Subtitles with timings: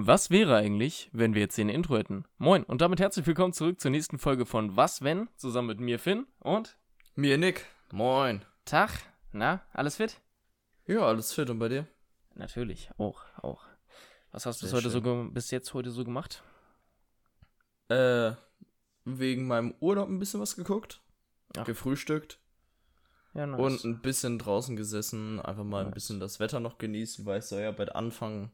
[0.00, 2.24] Was wäre eigentlich, wenn wir jetzt ein Intro hätten?
[2.38, 5.28] Moin und damit herzlich willkommen zurück zur nächsten Folge von Was wenn?
[5.34, 6.78] Zusammen mit mir Finn und
[7.16, 7.66] Mir Nick.
[7.90, 8.44] Moin.
[8.64, 8.92] Tag.
[9.32, 10.20] Na, alles fit?
[10.86, 11.88] Ja, alles fit und bei dir?
[12.36, 13.64] Natürlich, auch, auch.
[14.30, 15.34] Was hast du heute so schön.
[15.34, 16.44] bis jetzt heute so gemacht?
[17.88, 18.34] Äh,
[19.04, 21.00] wegen meinem Urlaub ein bisschen was geguckt,
[21.56, 21.64] Ach.
[21.64, 22.38] gefrühstückt
[23.34, 23.60] Ja, nice.
[23.60, 25.94] und ein bisschen draußen gesessen, einfach mal ein Nice.
[25.94, 28.52] bisschen das Wetter noch genießen, weil es soll ja bald anfangen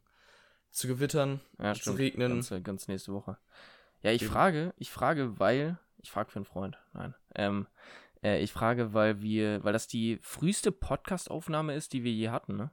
[0.75, 2.33] zu gewittern, ja, zu regnen.
[2.33, 3.39] Ganz, ganz nächste Woche.
[4.03, 4.33] Ja, ich Eben.
[4.33, 7.15] frage, ich frage, weil, ich frage für einen Freund, nein.
[7.35, 7.67] Ähm,
[8.23, 12.57] äh, ich frage, weil wir, weil das die früheste Podcast-Aufnahme ist, die wir je hatten,
[12.57, 12.71] ne?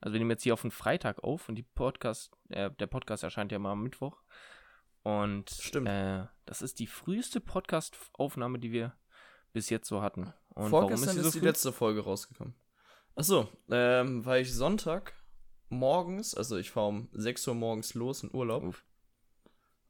[0.00, 3.22] Also wir nehmen jetzt hier auf den Freitag auf und die Podcast, äh, der Podcast
[3.22, 4.22] erscheint ja mal am Mittwoch.
[5.02, 5.88] Und Stimmt.
[5.88, 8.94] Äh, das ist die früheste Podcast-Aufnahme, die wir
[9.52, 10.32] bis jetzt so hatten.
[10.50, 11.46] Und Vorgestern sie ist, so die früh?
[11.46, 12.54] letzte Folge rausgekommen.
[13.14, 15.14] Achso, ähm, weil ich Sonntag
[15.70, 18.62] morgens, also ich fahre um 6 Uhr morgens los in Urlaub.
[18.64, 18.84] Uff.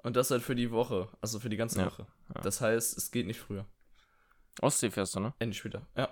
[0.02, 2.06] Und das halt für die Woche, also für die ganze Ja, Woche.
[2.34, 2.40] ja.
[2.42, 3.66] Das heißt, es geht nicht früher.
[4.62, 5.34] Ostsee fährst du, ne?
[5.38, 5.87] Endlich wieder.
[5.96, 6.09] Ja,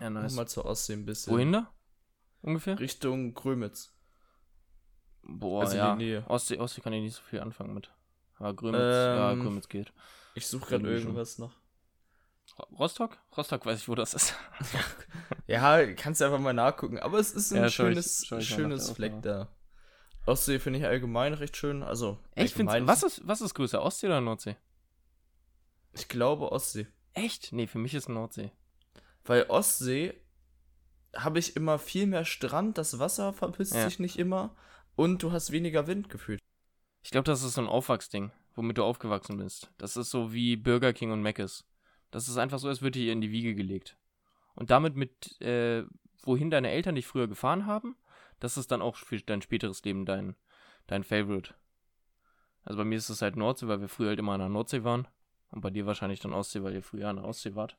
[0.00, 0.34] Ja, nice.
[0.34, 1.32] mal zur Ostsee ein bisschen.
[1.32, 1.72] Wohin da?
[2.42, 2.78] Ungefähr?
[2.78, 3.92] Richtung Grömitz.
[5.22, 5.96] Boah, Also ja.
[6.28, 7.92] Ostsee, Ostsee kann ich nicht so viel anfangen mit.
[8.36, 9.92] Aber Grömitz, ja, Ähm, Grömitz geht.
[10.34, 11.52] Ich suche gerade irgendwas noch.
[12.58, 13.18] Ro- Rostock?
[13.36, 14.34] Rostock weiß ich, wo das ist.
[15.46, 16.98] Ja, kannst du einfach mal nachgucken.
[16.98, 19.48] Aber es ist ein Ja, schönes, ich schönes Fleck da.
[20.26, 21.82] Ostsee finde ich allgemein recht schön.
[21.82, 22.58] Also, Echt?
[22.58, 24.56] Was, ist, was ist größer, Ostsee oder Nordsee?
[25.94, 26.86] Ich glaube Ostsee.
[27.14, 27.52] Echt?
[27.52, 28.52] Nee, für mich ist Nordsee.
[29.24, 30.20] Weil Ostsee
[31.16, 33.84] habe ich immer viel mehr Strand, das Wasser verpisst Ja.
[33.88, 34.54] sich nicht immer
[34.96, 36.40] und du hast weniger Wind gefühlt.
[37.02, 39.70] Ich glaube, das ist so ein Aufwachsding, womit du aufgewachsen bist.
[39.78, 41.64] Das ist so wie Burger King und Mc's.
[42.10, 43.96] Das ist einfach so, als würde dir in die Wiege gelegt.
[44.54, 45.84] Und damit mit, äh,
[46.22, 47.96] wohin deine Eltern dich früher gefahren haben,
[48.40, 50.36] das ist dann auch für dein späteres Leben dein,
[50.86, 51.54] dein Favorite.
[52.64, 54.84] Also bei mir ist es halt Nordsee, weil wir früher halt immer an der Nordsee
[54.84, 55.08] waren.
[55.50, 57.78] Und bei dir wahrscheinlich dann Ostsee, weil ihr früher an der Ostsee wart.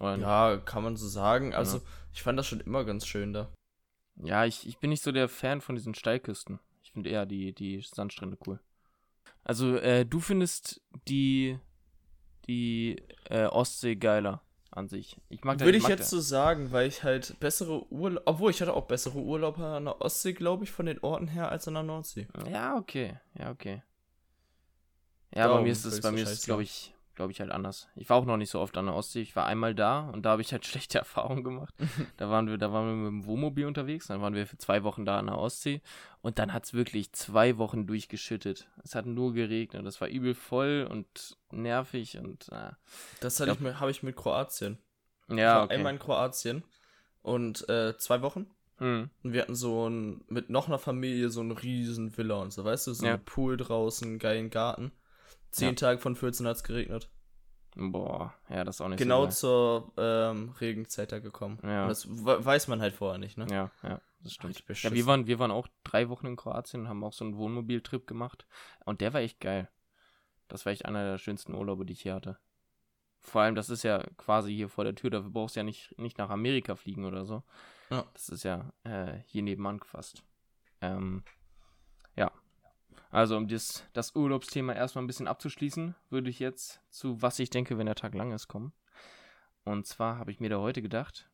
[0.00, 1.54] Oder Ja, kann man so sagen.
[1.54, 3.52] Also, ich fand das schon immer ganz schön da.
[4.16, 6.60] Ja, ich, ich bin nicht so der Fan von diesen Steilküsten.
[6.82, 8.60] Ich finde eher die, die Sandstrände cool.
[9.44, 11.58] Also, äh, du findest die,
[12.46, 15.16] die äh, Ostsee geiler an sich.
[15.28, 18.50] Ich mag da- Würde ich mag jetzt so sagen, weil ich halt bessere Urlaub, obwohl
[18.50, 21.68] ich hatte auch bessere Urlaube an der Ostsee, glaube ich, von den Orten her als
[21.68, 22.26] an der Nordsee.
[22.50, 23.18] Ja, okay.
[23.38, 23.82] Ja, okay.
[25.34, 27.40] Ja, bei Darum mir ist es, ich bei mir ist es, glaube ich, glaube ich,
[27.40, 27.88] halt anders.
[27.94, 29.20] Ich war auch noch nicht so oft an der Ostsee.
[29.20, 31.74] Ich war einmal da und da habe ich halt schlechte Erfahrungen gemacht.
[32.16, 34.82] da waren wir, da waren wir mit dem Wohnmobil unterwegs, dann waren wir für zwei
[34.84, 35.80] Wochen da an der Ostsee
[36.20, 38.68] und dann hat es wirklich zwei Wochen durchgeschüttet.
[38.84, 39.86] Es hat nur geregnet.
[39.86, 42.70] Es war übel voll und nervig und äh,
[43.20, 44.78] Das hatte ich mit, habe ich mit Kroatien.
[45.28, 45.74] ich ja, war okay.
[45.74, 46.64] einmal in Kroatien
[47.22, 48.46] und äh, zwei Wochen.
[48.78, 49.10] Hm.
[49.22, 52.64] Und wir hatten so ein, mit noch einer Familie so eine riesen Villa und so,
[52.64, 53.14] weißt du, so Ja.
[53.14, 54.90] ein Pool draußen, geilen Garten.
[55.52, 55.74] Zehn Ja.
[55.74, 57.08] Tage von 14 hat es geregnet.
[57.74, 61.58] Boah, ja, das ist auch nicht genau so zur ähm, Regenzeit da gekommen.
[61.62, 61.84] Ja.
[61.84, 63.46] Und das we- weiß man halt vorher nicht, ne?
[63.50, 64.50] Ja, ja, das stimmt.
[64.50, 64.96] Richtig Ja, beschissen.
[64.96, 68.06] wir waren, wir waren auch drei Wochen in Kroatien und haben auch so einen Wohnmobiltrip
[68.06, 68.46] gemacht.
[68.84, 69.70] Und der war echt geil.
[70.48, 72.38] Das war echt einer der schönsten Urlaube, die ich hier hatte.
[73.20, 75.96] Vor allem, das ist ja quasi hier vor der Tür, dafür brauchst du ja nicht,
[75.98, 77.42] nicht nach Amerika fliegen oder so.
[77.88, 78.04] Ja.
[78.12, 80.22] Das ist ja äh, hier nebenan fast.
[80.82, 81.32] Ähm, ja.
[83.12, 87.50] Also, um das, das Urlaubsthema erstmal ein bisschen abzuschließen, würde ich jetzt zu was ich
[87.50, 88.72] denke, wenn der Tag lang ist, kommen.
[89.64, 91.28] Und zwar habe ich mir da heute gedacht,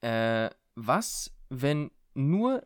[0.00, 2.64] äh, was, wenn nur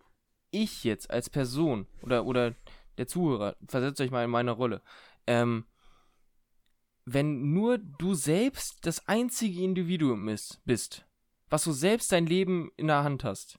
[0.52, 2.54] ich jetzt als Person oder, oder
[2.98, 4.80] der Zuhörer, versetzt euch mal in meine Rolle,
[5.26, 5.66] ähm,
[7.04, 11.04] wenn nur du selbst das einzige Individuum ist, bist,
[11.50, 13.58] was du selbst dein Leben in der Hand hast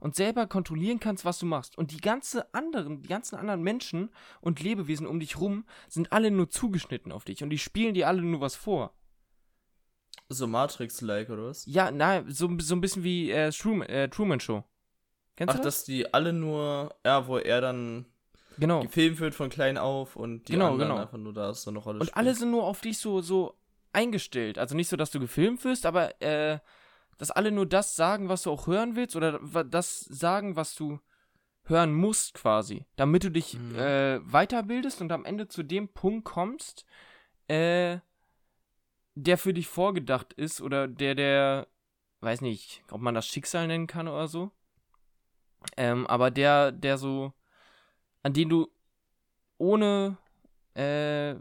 [0.00, 4.10] und selber kontrollieren kannst, was du machst und die ganze anderen, die ganzen anderen Menschen
[4.40, 8.08] und Lebewesen um dich rum sind alle nur zugeschnitten auf dich und die spielen dir
[8.08, 8.94] alle nur was vor.
[10.28, 11.64] So Matrix-like oder was?
[11.66, 14.62] Ja, na, so, so ein bisschen wie äh, Truman, äh, Truman Show.
[15.36, 15.78] Kennst Ach, du das?
[15.78, 18.06] dass die alle nur, ja, wo er dann
[18.58, 18.80] Genau.
[18.82, 21.02] gefilmt wird von klein auf und die Genau, anderen genau.
[21.02, 23.54] einfach nur da so eine Rolle Und alle sind nur auf dich so, so
[23.92, 24.58] eingestellt.
[24.58, 26.58] Also nicht so, dass du gefilmt wirst, aber äh,
[27.20, 31.00] dass alle nur das sagen, was du auch hören willst oder das sagen, was du
[31.64, 32.86] hören musst quasi.
[32.96, 33.76] Damit du dich Mhm.
[33.78, 36.86] äh, weiterbildest und am Ende zu dem Punkt kommst,
[37.46, 37.98] äh,
[39.16, 41.66] der für dich vorgedacht ist oder der, der,
[42.20, 44.50] weiß nicht, ob man das Schicksal nennen kann oder so.
[45.76, 47.34] Ähm, aber der, der so,
[48.22, 48.66] an den du
[49.58, 50.16] ohne,
[50.72, 51.34] äh,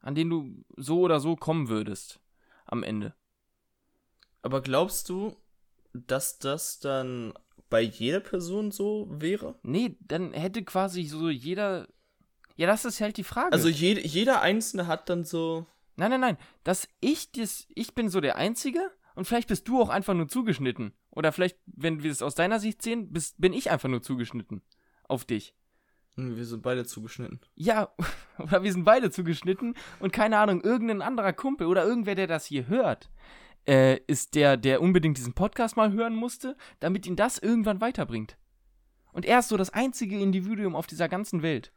[0.00, 2.18] an den du so oder so kommen würdest
[2.72, 3.14] am Ende.
[4.40, 5.36] Aber glaubst du,
[5.92, 7.34] dass das dann
[7.70, 9.58] bei jeder Person so wäre?
[9.62, 11.86] Nee, dann hätte quasi so jeder.
[12.56, 13.52] Ja, das ist halt die Frage.
[13.52, 15.66] Also jede, jeder Einzelne hat dann so.
[15.96, 16.38] Nein, nein, nein.
[16.64, 20.28] Dass ich das, ich bin so der Einzige und vielleicht bist du auch einfach nur
[20.28, 20.92] zugeschnitten.
[21.10, 24.62] Oder vielleicht, wenn wir es aus deiner Sicht sehen, bist, bin ich einfach nur zugeschnitten.
[25.04, 25.54] Auf dich.
[26.16, 27.40] Hm, Wir sind beide zugeschnitten.
[27.54, 27.92] Ja,
[28.38, 32.46] oder wir sind beide zugeschnitten und keine Ahnung, irgendein anderer Kumpel oder irgendwer, der das
[32.46, 33.10] hier hört,
[33.66, 38.36] äh, ist der, der unbedingt diesen Podcast mal hören musste, damit ihn das irgendwann weiterbringt.
[39.12, 41.72] Und er ist so das einzige Individuum auf dieser ganzen Welt.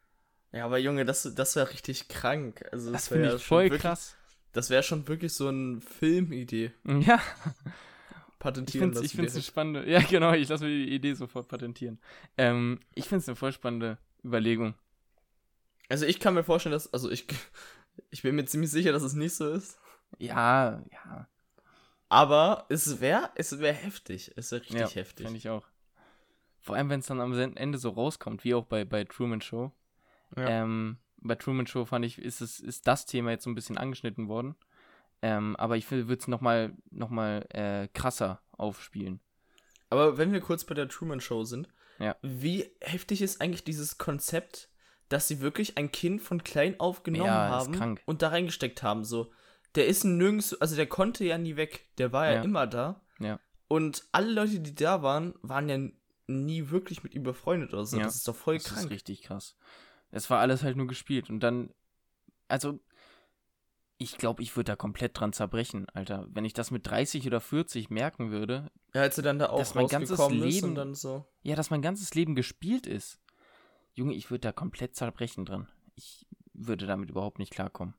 [0.51, 2.63] Ja, aber Junge, das, das wäre richtig krank.
[2.71, 4.15] Also, Das wär finde ja ich voll wirklich, krass.
[4.53, 6.71] Das wäre schon wirklich so eine Filmidee.
[6.85, 9.89] Ja, ich Patentieren finde es ich lassen find's eine spannende.
[9.89, 11.99] Ja, genau, ich lasse mir die Idee sofort patentieren.
[12.37, 14.73] Ähm, ich finde es eine voll spannende Überlegung.
[15.89, 16.91] Also ich kann mir vorstellen, dass.
[16.93, 17.27] Also ich.
[18.09, 19.79] Ich bin mir ziemlich sicher, dass es nicht so ist.
[20.17, 21.29] Ja, ja.
[22.09, 24.33] Aber es wäre es wär heftig.
[24.35, 25.25] Es wäre richtig ja, heftig.
[25.25, 25.63] Finde ich auch.
[26.59, 29.71] Vor allem, wenn es dann am Ende so rauskommt, wie auch bei, bei Truman Show.
[30.35, 30.45] Ja.
[30.45, 33.77] Ähm, bei Truman Show fand ich, ist, es, ist das Thema jetzt so ein bisschen
[33.77, 34.55] angeschnitten worden.
[35.21, 39.21] Ähm, aber ich würde es nochmal noch mal, äh, krasser aufspielen.
[39.89, 41.69] Aber wenn wir kurz bei der Truman Show sind,
[41.99, 42.15] Ja.
[42.21, 44.69] wie heftig ist eigentlich dieses Konzept,
[45.09, 48.81] dass sie wirklich ein Kind von klein auf genommen Ja, ist haben und da reingesteckt
[48.83, 49.03] haben?
[49.05, 49.31] So,
[49.75, 51.87] der ist nirgends, also der konnte ja nie weg.
[51.97, 52.41] Der war ja, Ja.
[52.43, 53.01] immer da.
[53.19, 53.39] Ja.
[53.67, 55.77] Und alle Leute, die da waren, waren ja
[56.27, 57.97] nie wirklich mit ihm befreundet oder so.
[57.97, 58.89] Ja, Das ist doch voll Das ist krank.
[58.91, 59.55] richtig krass.
[60.11, 61.29] Es war alles halt nur gespielt.
[61.29, 61.69] Und dann,
[62.47, 62.79] also,
[63.97, 66.27] ich glaube, ich würde da komplett dran zerbrechen, Alter.
[66.29, 69.57] Wenn ich das mit 30 oder 40 merken würde, Ja, als er dann da auch
[69.59, 71.25] Dass mein ganzes Leben- dann so.
[71.43, 73.19] ja, dass mein ganzes Leben gespielt ist.
[73.93, 75.69] Junge, ich würde da komplett zerbrechen dran.
[75.95, 77.93] Ich würde damit überhaupt nicht klarkommen.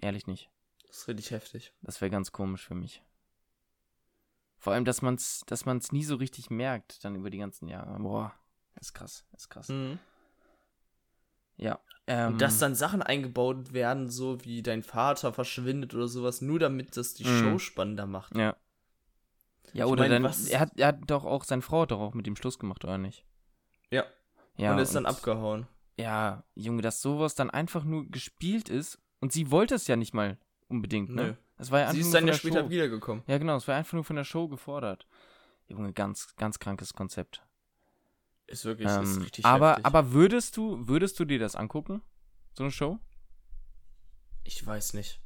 [0.00, 0.50] Ehrlich nicht.
[0.86, 1.72] Das ist richtig heftig.
[1.82, 3.02] Das wäre ganz komisch für mich.
[4.58, 7.98] Vor allem, dass man's, dass man's nie so richtig merkt, dann über die ganzen Jahre.
[8.00, 8.34] Boah,
[8.80, 9.68] ist krass, ist krass.
[9.68, 9.98] Mhm.
[11.56, 11.78] Ja.
[12.08, 16.58] Ähm, Und dass dann Sachen eingebaut werden, so wie dein Vater verschwindet oder sowas, nur
[16.60, 17.38] damit das die Mhm.
[17.42, 18.36] Show spannender macht.
[18.36, 18.54] Ja.
[19.72, 22.00] Ja, Ich oder dann, was- er hat, er hat doch auch, seine Frau hat doch
[22.00, 23.24] auch mit ihm Schluss gemacht, oder nicht?
[23.90, 24.04] Ja.
[24.56, 24.72] Ja.
[24.72, 25.66] und ist dann abgehauen.
[25.98, 30.14] Ja, Junge, dass sowas dann einfach nur gespielt ist und sie wollte es ja nicht
[30.14, 30.38] mal
[30.68, 31.22] unbedingt, ne?
[31.22, 31.34] Nö.
[31.58, 32.70] Das war ja Sie ist dann ja später Show.
[32.70, 33.22] wiedergekommen.
[33.26, 35.06] Ja, genau, es war einfach nur von der Show gefordert.
[35.68, 37.42] Junge, ganz, ganz krankes Konzept.
[38.46, 39.84] Ist wirklich ist Ähm, richtig aber, heftig.
[39.86, 42.02] aber würdest du, würdest du dir das angucken?
[42.54, 42.98] So eine Show?
[44.44, 45.20] ich weiß nicht.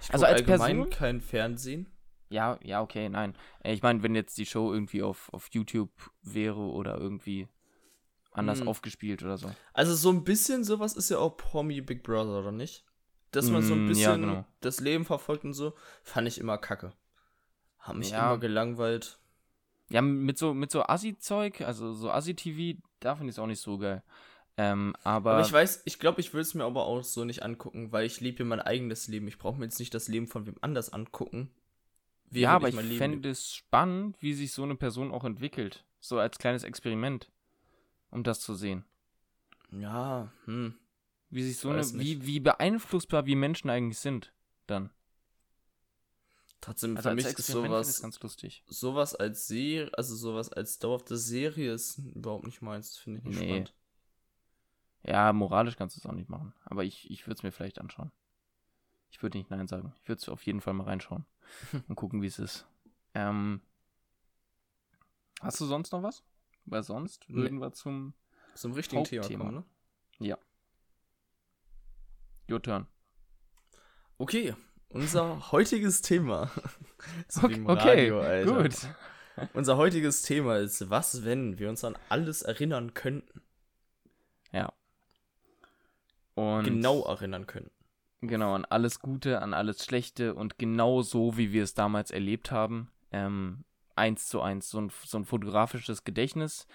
[0.00, 0.90] Ich Also als allgemein Person?
[0.90, 1.90] kein Fernsehen.
[2.30, 3.36] Ja, ja, okay, nein.
[3.62, 5.90] Ich meine, wenn jetzt die Show irgendwie auf, auf YouTube
[6.22, 7.46] wäre oder irgendwie
[8.32, 8.68] anders Hm.
[8.68, 9.54] aufgespielt oder so.
[9.74, 12.84] Also so ein bisschen sowas ist ja auch Promi Big Brother, oder nicht?
[13.32, 14.46] Dass man so ein Mm, bisschen ja, genau.
[14.60, 16.92] das Leben verfolgt und so, fand ich immer kacke.
[17.78, 18.32] Haben mich Ja.
[18.32, 19.20] immer gelangweilt.
[19.92, 23.60] Ja, mit so, mit so Assi-Zeug, also so Assi-TV, da finde ich es auch nicht
[23.60, 24.02] so geil.
[24.56, 27.42] Ähm, aber, Aber ich weiß, ich glaube, ich würde es mir aber auch so nicht
[27.42, 29.28] angucken, weil ich lebe mein eigenes Leben.
[29.28, 31.50] Ich brauche mir jetzt nicht das Leben von wem anders angucken.
[32.30, 35.84] ja, aber ich Leben fände es spannend, wie sich so eine Person auch entwickelt.
[36.00, 37.30] So als kleines Experiment,
[38.10, 38.84] um das zu sehen.
[39.70, 40.74] Ja, hm.
[41.30, 44.32] Wie sich so Ich eine, wie, wie beeinflussbar wir Menschen eigentlich sind,
[44.66, 44.90] dann.
[46.62, 48.62] Trotzdem, Also für mich ist sowas, es ganz lustig.
[48.68, 52.96] sowas als Serie, also sowas als dauerhafte Serie ist überhaupt nicht meins.
[52.96, 53.46] Finde ich nicht Nee.
[53.48, 53.74] spannend.
[55.02, 56.54] Ja, moralisch kannst du es auch nicht machen.
[56.64, 58.12] Aber ich, ich würde es mir vielleicht anschauen.
[59.10, 59.92] Ich würde nicht Nein sagen.
[60.02, 61.26] Ich würde es auf jeden Fall mal reinschauen
[61.88, 62.64] und gucken, wie es ist.
[63.14, 63.60] Ähm,
[65.40, 66.22] hast du sonst noch was?
[66.64, 67.34] Weil sonst Nee.
[67.42, 68.14] würden wir zum
[68.54, 69.64] Zum richtigen Thema kommen,
[70.20, 70.38] ne?
[72.48, 72.86] Your Turn.
[74.18, 74.54] Okay,
[74.92, 76.50] unser heutiges Thema.
[77.34, 78.62] Wie Okay, okay Radio, Alter.
[78.62, 78.74] gut.
[79.54, 83.40] Unser heutiges Thema ist, was, wenn wir uns an alles erinnern könnten.
[84.52, 84.72] Ja.
[86.34, 87.72] Und Genau erinnern könnten.
[88.20, 92.52] Genau, an alles Gute, an alles Schlechte und genau so, wie wir es damals erlebt
[92.52, 92.90] haben.
[93.10, 93.64] Ähm,
[93.96, 96.66] eins zu eins, so ein, so ein fotografisches Gedächtnis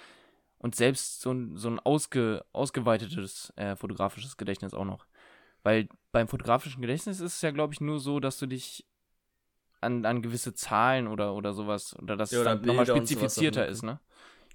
[0.57, 5.05] und selbst so ein, so ein ausge, ausgeweitetes äh, fotografisches Gedächtnis auch noch.
[5.63, 8.85] Weil beim fotografischen Gedächtnis ist es ja, glaube ich, nur so, dass du dich
[9.81, 13.67] an, an gewisse Zahlen oder, oder sowas, oder dass Ja, es oder dann nochmal spezifizierter
[13.67, 13.99] ist, ne?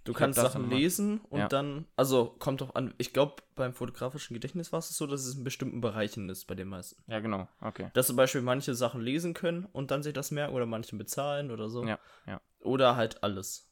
[0.04, 1.48] Du Ich kannst Sachen lesen und Ja.
[1.48, 5.36] dann, also kommt doch an, ich glaube, beim fotografischen Gedächtnis war es so, dass es
[5.36, 7.04] in bestimmten Bereichen ist bei den meisten.
[7.06, 7.88] Ja, genau, okay.
[7.94, 11.52] Dass zum Beispiel manche Sachen lesen können und dann sich das merken oder manche bezahlen
[11.52, 11.86] oder so.
[11.86, 12.40] Ja, ja.
[12.58, 13.68] Oder halt alles.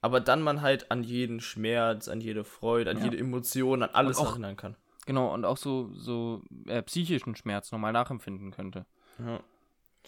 [0.00, 3.04] Aber dann man halt an jeden Schmerz, an jede Freude, an Ja.
[3.04, 4.76] jede Emotion, an alles erinnern kann.
[5.10, 8.86] Genau, und auch so, so äh, psychischen Schmerz nochmal nachempfinden könnte.
[9.18, 9.40] Ja.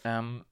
[0.04, 0.44] Ähm,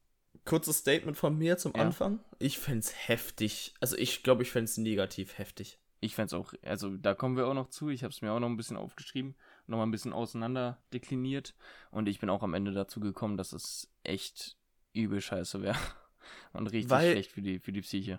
[0.45, 1.83] kurzes Statement von mir zum Ja.
[1.83, 2.19] Anfang.
[2.41, 3.75] Ich fänd's heftig.
[3.79, 5.79] Also ich glaube, ich fänd's negativ heftig.
[6.01, 7.91] Ich fände es auch, also da kommen wir auch noch zu.
[7.91, 9.37] Ich habe es mir auch noch ein bisschen aufgeschrieben,
[9.69, 11.55] noch mal ein bisschen auseinander dekliniert.
[11.93, 14.57] Und ich bin auch am Ende dazu gekommen, dass es echt
[14.95, 15.79] übel scheiße wäre.
[16.55, 18.19] Und richtig Weil- schlecht für die, für die Psyche.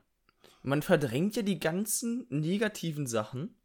[0.63, 3.57] Man verdrängt ja die ganzen negativen Sachen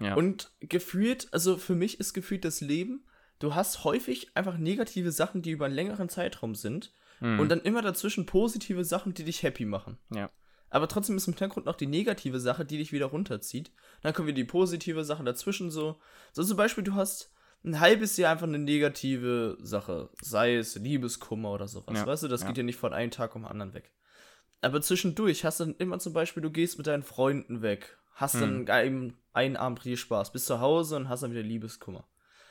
[0.00, 0.14] Ja.
[0.14, 3.04] und gefühlt, also für mich ist gefühlt das Leben,
[3.38, 7.38] du hast häufig einfach negative Sachen, die über einen längeren Zeitraum sind Mhm.
[7.38, 9.98] und dann immer dazwischen positive Sachen, die dich happy machen.
[10.14, 10.30] Ja.
[10.70, 13.72] Aber trotzdem ist im Hintergrund noch die negative Sache, die dich wieder runterzieht.
[14.02, 16.00] Dann kommen wieder die positive Sache dazwischen so.
[16.32, 17.30] So zum Beispiel, du hast
[17.62, 20.08] ein halbes Jahr einfach eine negative Sache.
[20.22, 21.98] Sei es Liebeskummer oder sowas.
[21.98, 22.46] Ja, Weißt du, das ja.
[22.46, 23.92] geht ja nicht von einem Tag um den anderen weg.
[24.62, 27.98] Aber zwischendurch hast du dann immer zum Beispiel, du gehst mit deinen Freunden weg.
[28.20, 28.66] Hast Hm.
[28.66, 30.32] dann einen, einen Abend richtig Spaß.
[30.32, 32.06] Bist zu Hause und hast dann wieder Liebeskummer.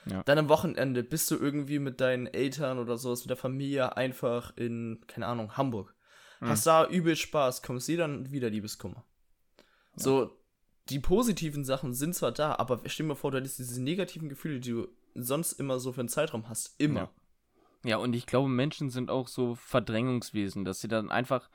[0.05, 0.23] Ja.
[0.23, 4.55] Dann am Wochenende bist du irgendwie mit deinen Eltern oder sowas, mit der Familie einfach
[4.57, 5.93] in, keine Ahnung, Hamburg.
[6.39, 6.49] Hm.
[6.49, 9.05] Hast da übel Spaß, kommst dir dann wieder Liebeskummer.
[9.95, 10.31] So,
[10.89, 14.29] die positiven Sachen sind zwar da, aber stell dir mal vor, du hättest diese negativen
[14.29, 17.01] Gefühle, die du sonst immer so für einen Zeitraum hast, immer.
[17.01, 17.11] Ja.
[17.85, 21.49] Ja, und ich glaube, Menschen sind auch so Verdrängungswesen, dass sie dann einfach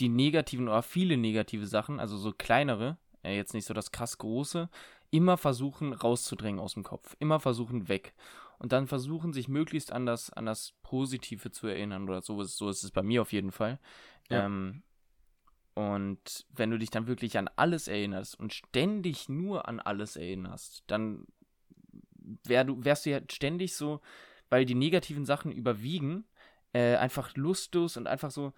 [0.00, 4.18] die negativen oder viele negative Sachen, also so kleinere, äh, jetzt nicht so das krass
[4.18, 4.68] große,
[5.10, 7.16] immer versuchen rauszudrängen aus dem Kopf.
[7.18, 8.14] Immer versuchen weg.
[8.58, 12.40] Und dann versuchen, sich möglichst an das, an das Positive zu erinnern oder so.
[12.40, 13.78] ist- So ist es bei mir auf jeden Fall.
[14.30, 14.46] Ja.
[14.46, 14.82] Ähm,
[15.74, 20.84] und wenn du dich dann wirklich an alles erinnerst und ständig nur an alles erinnerst,
[20.86, 21.26] dann
[22.44, 24.00] wär du, wärst du ja ständig so,
[24.50, 26.24] weil die negativen Sachen überwiegen,
[26.74, 28.52] äh, einfach lustlos und einfach so,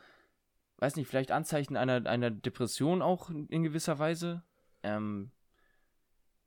[0.78, 4.42] weiß nicht, vielleicht Anzeichen einer, einer Depression auch in gewisser Weise.
[4.84, 5.30] Ähm,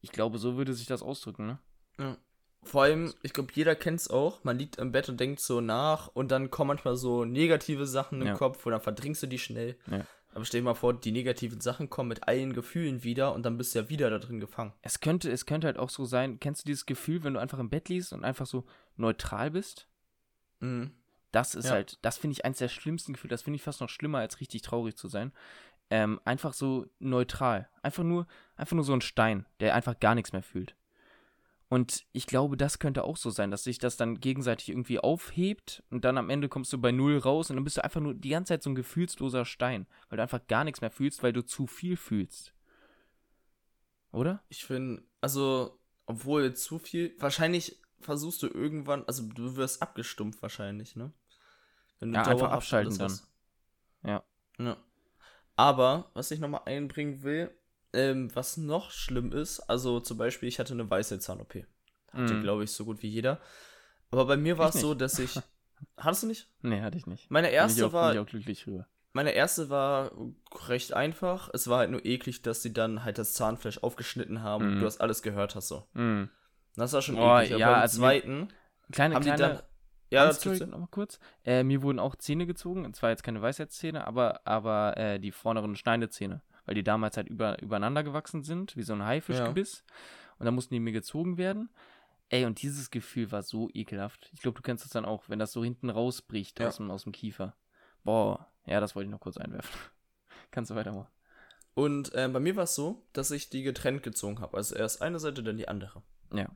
[0.01, 1.59] ich glaube, so würde sich das ausdrücken, ne?
[1.99, 2.17] Ja.
[2.63, 4.43] Vor allem, ich glaube, jeder kennt es auch.
[4.43, 8.21] Man liegt im Bett und denkt so nach und dann kommen manchmal so negative Sachen
[8.21, 8.33] im Ja.
[8.35, 9.77] Kopf und dann verdrängst du die schnell.
[9.89, 10.05] Ja.
[10.33, 13.57] Aber stell dir mal vor, die negativen Sachen kommen mit allen Gefühlen wieder und dann
[13.57, 14.73] bist du ja wieder da drin gefangen.
[14.81, 17.57] Es könnte, es könnte halt auch so sein, kennst du dieses Gefühl, wenn du einfach
[17.59, 18.65] im Bett liegst und einfach so
[18.97, 19.87] neutral bist?
[20.59, 20.91] Mhm.
[21.31, 21.71] Das ist Ja.
[21.71, 23.31] halt, das finde ich eins der schlimmsten Gefühle.
[23.31, 25.31] Das finde ich fast noch schlimmer, als richtig traurig zu sein.
[25.89, 27.69] Ähm, einfach so neutral.
[27.81, 30.75] Einfach nur, einfach nur so ein Stein, der einfach gar nichts mehr fühlt.
[31.69, 35.83] Und ich glaube, das könnte auch so sein, dass sich das dann gegenseitig irgendwie aufhebt
[35.89, 38.13] und dann am Ende kommst du bei Null raus und dann bist du einfach nur
[38.13, 41.33] die ganze Zeit so ein gefühlsloser Stein, weil du einfach gar nichts mehr fühlst, weil
[41.33, 42.53] du zu viel fühlst.
[44.13, 44.41] Oder?
[44.47, 50.95] Ich finde, also, obwohl zu viel, wahrscheinlich versuchst du irgendwann, also du wirst abgestumpft wahrscheinlich,
[50.95, 51.11] ne?
[51.99, 53.11] Wenn du Ja, einfach abschalten dann.
[53.11, 53.27] hast.
[54.03, 54.23] Ja.
[54.59, 54.77] Ja.
[55.57, 57.51] Aber, was ich nochmal einbringen will,
[57.93, 61.65] ähm, was noch schlimm ist, also zum Beispiel, ich hatte eine Weisheitszahn-OP.
[62.13, 62.41] Hatte, Mhm.
[62.41, 63.41] glaube ich, so gut wie jeder.
[64.11, 65.35] Aber bei mir war es so, dass ich.
[65.97, 66.49] Hattest du nicht?
[66.61, 67.29] Nee, hatte ich nicht.
[67.29, 68.11] Meine Bin ich erste auch, war.
[68.13, 68.87] bin ich auch glücklich drüber.
[69.13, 70.11] Meine erste war
[70.67, 71.49] recht einfach.
[71.53, 74.73] Es war halt nur eklig, dass sie dann halt das Zahnfleisch aufgeschnitten haben Mhm.
[74.73, 75.87] und du hast alles gehört hast so.
[75.93, 76.29] Mhm.
[76.75, 77.51] Das war schon Oh, eklig.
[77.53, 78.47] Aber ja, beim also zweiten
[78.91, 79.61] Kleine, haben die kleine, dann.
[80.09, 81.19] Ja, das Story noch mal kurz.
[81.45, 82.85] Äh, mir wurden auch Zähne gezogen.
[82.85, 86.41] Und zwar jetzt keine Weisheitszähne, aber, aber äh, die vorderen Schneidezähne.
[86.65, 89.83] Weil die damals halt über, übereinander gewachsen sind, wie so ein Haifischgebiss.
[90.39, 91.69] Und dann mussten die mir gezogen werden.
[92.29, 94.29] Ey, und dieses Gefühl war so ekelhaft.
[94.33, 96.67] Ich glaube, du kennst das dann auch, wenn das so hinten rausbricht Ja.
[96.67, 97.55] aus, dem, aus dem Kiefer.
[98.03, 99.71] Boah, ja, das wollte ich noch kurz einwerfen.
[100.51, 101.07] Kannst du weitermachen.
[101.73, 104.57] Und äh, bei mir war es so, dass ich die getrennt gezogen habe.
[104.57, 106.03] Also erst eine Seite, dann die andere.
[106.33, 106.47] Ja.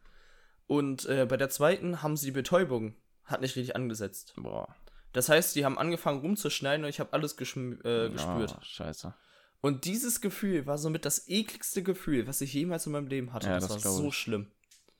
[0.67, 4.33] Und äh, bei der zweiten haben sie die Betäubung hat nicht richtig angesetzt.
[4.35, 4.75] Boah.
[5.13, 8.55] Das heißt, die haben angefangen rumzuschneiden und ich habe alles äh, gespürt.
[8.57, 9.13] Oh, scheiße.
[9.59, 13.47] Und dieses Gefühl war somit das ekligste Gefühl, was ich jemals in meinem Leben hatte.
[13.47, 14.15] Ja, das, das war so ich.
[14.15, 14.51] schlimm.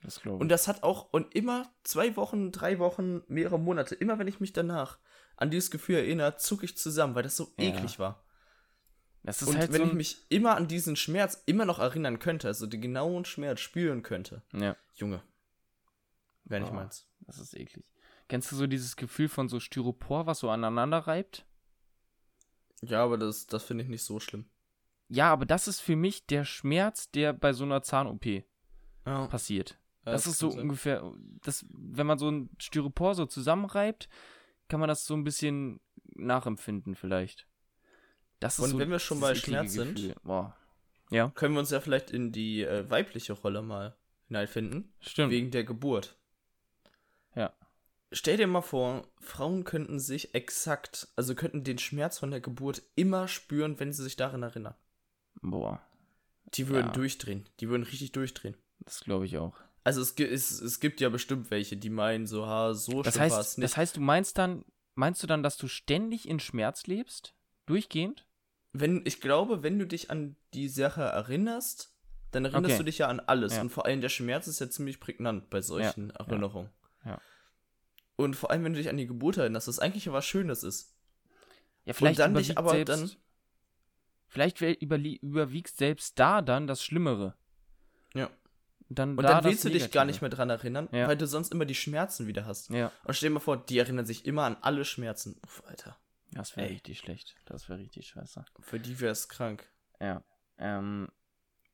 [0.04, 4.20] Das glaube Und das hat auch, und immer zwei Wochen, drei Wochen, mehrere Monate, immer
[4.20, 4.98] wenn ich mich danach
[5.38, 7.70] an dieses Gefühl erinnere, zucke ich zusammen, weil das so Ja.
[7.70, 8.24] eklig war.
[9.24, 12.18] Das ist Und halt wenn so ich mich immer an diesen Schmerz immer noch erinnern
[12.20, 14.75] könnte, also den genauen Schmerz spüren könnte, Ja.
[14.96, 15.22] Junge,
[16.46, 16.75] wäre nicht Oh.
[16.75, 17.08] meins.
[17.22, 17.86] Das ist eklig.
[18.31, 21.45] Kennst du so dieses Gefühl von so Styropor, was so aneinander reibt?
[22.81, 24.45] Ja, aber das, das finde ich nicht so schlimm.
[25.09, 28.25] Ja, aber das ist für mich der Schmerz, der bei so einer Zahn-OP
[29.05, 29.77] Ja, passiert.
[30.05, 30.61] ja, das ist so sein.
[30.61, 31.11] ungefähr,
[31.41, 34.07] das, wenn man so ein Styropor so zusammenreibt,
[34.69, 35.81] kann man das so ein bisschen
[36.15, 37.50] nachempfinden vielleicht.
[38.39, 40.15] Das ist Und so wenn wir schon bei Schmerz sind-.
[41.09, 43.97] Ja, Können wir uns ja vielleicht in die äh, weibliche Rolle mal
[44.29, 44.93] hineinfinden.
[45.01, 45.31] stimmt.
[45.33, 46.17] Wegen der Geburt.
[48.12, 52.82] Stell dir mal vor, Frauen könnten sich exakt, also könnten den Schmerz von der Geburt
[52.96, 54.75] immer spüren, wenn sie sich daran erinnern.
[55.41, 55.82] Boah,
[56.53, 56.91] Die würden Ja.
[56.91, 57.48] durchdrehen.
[57.62, 58.58] Die würden richtig durchdrehen.
[58.80, 59.56] das glaube ich auch.
[59.84, 63.25] Also es, es, es gibt ja bestimmt welche, die meinen so, ha, so Das war
[63.25, 63.63] es heißt, nicht.
[63.72, 64.65] das heißt, du meinst dann,
[64.96, 67.34] meinst du dann, dass du ständig in Schmerz lebst?
[67.65, 68.27] Durchgehend?
[68.74, 71.96] Wenn, ich glaube, wenn du dich an die Sache erinnerst,
[72.32, 72.77] dann erinnerst Okay.
[72.80, 73.53] du dich ja an alles.
[73.53, 73.62] Ja.
[73.62, 76.70] Und vor allem der Schmerz ist ja ziemlich prägnant bei solchen Ja, Erinnerungen.
[77.06, 77.20] ja.
[78.24, 80.63] Und vor allem, wenn du dich an die Geburt erinnerst, was eigentlich ja was Schönes
[80.63, 80.96] ist.
[81.86, 83.12] Ja, vielleicht dann dich aber selbst, dann-
[84.28, 87.36] Vielleicht überwiegt selbst da dann das Schlimmere.
[88.13, 88.30] Ja.
[88.88, 91.08] Dann Und da dann das willst du dich gar nicht mehr dran erinnern, Ja.
[91.08, 92.70] weil du sonst immer die Schmerzen wieder hast.
[92.70, 95.38] Ja, Und stell dir mal vor, die erinnern sich immer an alle Schmerzen.
[95.46, 95.98] Uff, Alter.
[96.32, 97.36] das wäre richtig schlecht.
[97.46, 98.46] Das wäre richtig scheiße.
[98.62, 99.68] Für die wäre es krank.
[100.00, 100.24] Ja.
[100.58, 101.10] Ähm,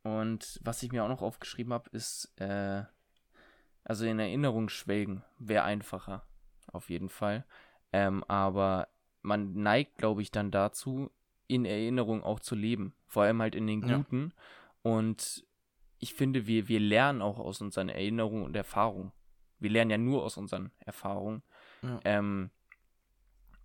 [0.03, 2.83] und was ich mir auch noch aufgeschrieben habe, ist, äh,
[3.83, 6.25] also in Erinnerung schwelgen wäre einfacher.
[6.67, 7.45] Auf jeden Fall.
[7.93, 8.87] Ähm, aber
[9.21, 11.11] man neigt, glaube ich, dann dazu,
[11.47, 12.93] in Erinnerung auch zu leben.
[13.05, 13.97] Vor allem halt in den Ja.
[13.97, 14.33] Guten.
[14.81, 15.45] Und
[15.99, 19.11] ich finde, wir, wir lernen auch aus unseren Erinnerungen und Erfahrungen.
[19.59, 21.41] Wir lernen ja nur aus unseren Erfahrungen.
[21.81, 21.99] Ja.
[22.03, 22.51] Ähm,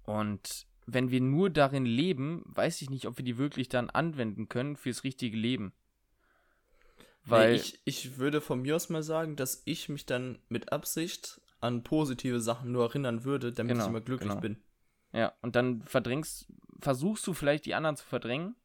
[0.05, 4.49] und wenn wir nur darin leben, weiß ich nicht, ob wir die wirklich dann anwenden
[4.49, 5.73] können fürs richtige Leben.
[7.25, 10.73] Weil, nee, ich, ich würde von mir aus mal sagen, dass ich mich dann mit
[10.73, 14.41] Absicht an positive Sachen nur erinnern würde, damit Genau, ich immer glücklich genau.
[14.41, 14.63] bin.
[15.13, 16.47] ja, und dann verdrängst,
[16.81, 18.57] versuchst du vielleicht die anderen zu verdrängen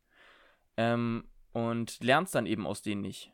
[0.77, 3.31] ähm, und lernst dann eben aus denen nicht.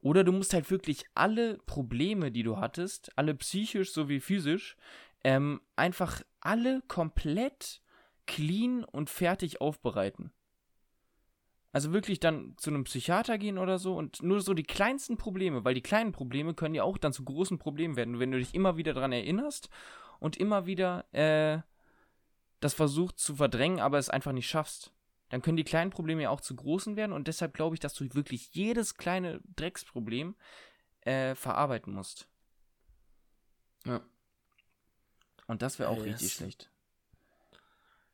[0.00, 4.76] Oder du musst halt wirklich alle Probleme, die du hattest, alle psychisch sowie physisch,
[5.22, 7.80] ähm, einfach alle komplett
[8.26, 10.32] clean und fertig aufbereiten.
[11.72, 15.64] Also wirklich dann zu einem Psychiater gehen oder so und nur so die kleinsten Probleme,
[15.64, 18.54] weil die kleinen Probleme können ja auch dann zu großen Problemen werden, wenn du dich
[18.54, 19.70] immer wieder dran erinnerst
[20.20, 21.62] und immer wieder äh,
[22.60, 24.92] das versuchst zu verdrängen, aber es einfach nicht schaffst.
[25.30, 27.94] Dann können die kleinen Probleme ja auch zu großen werden und deshalb glaube ich, dass
[27.94, 30.36] du wirklich jedes kleine Drecksproblem
[31.00, 32.28] äh, verarbeiten musst.
[33.86, 34.02] Ja.
[35.46, 36.04] Und das wäre auch Yes.
[36.04, 36.70] richtig schlecht.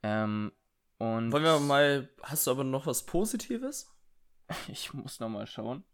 [0.05, 0.53] Ähm,
[0.99, 3.91] und Wollen wir mal, hast du aber noch was Positives?
[4.69, 5.85] ich muss noch mal schauen.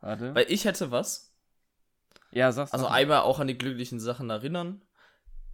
[0.00, 0.34] Warte.
[0.34, 1.32] Weil ich hätte was.
[2.30, 2.92] ja, sagst Also du.
[2.92, 4.82] einmal auch an die glücklichen Sachen erinnern.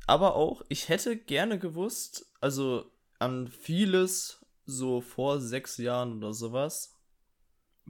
[0.06, 6.94] Aber auch, ich hätte gerne gewusst, also an vieles so vor sechs Jahren oder sowas.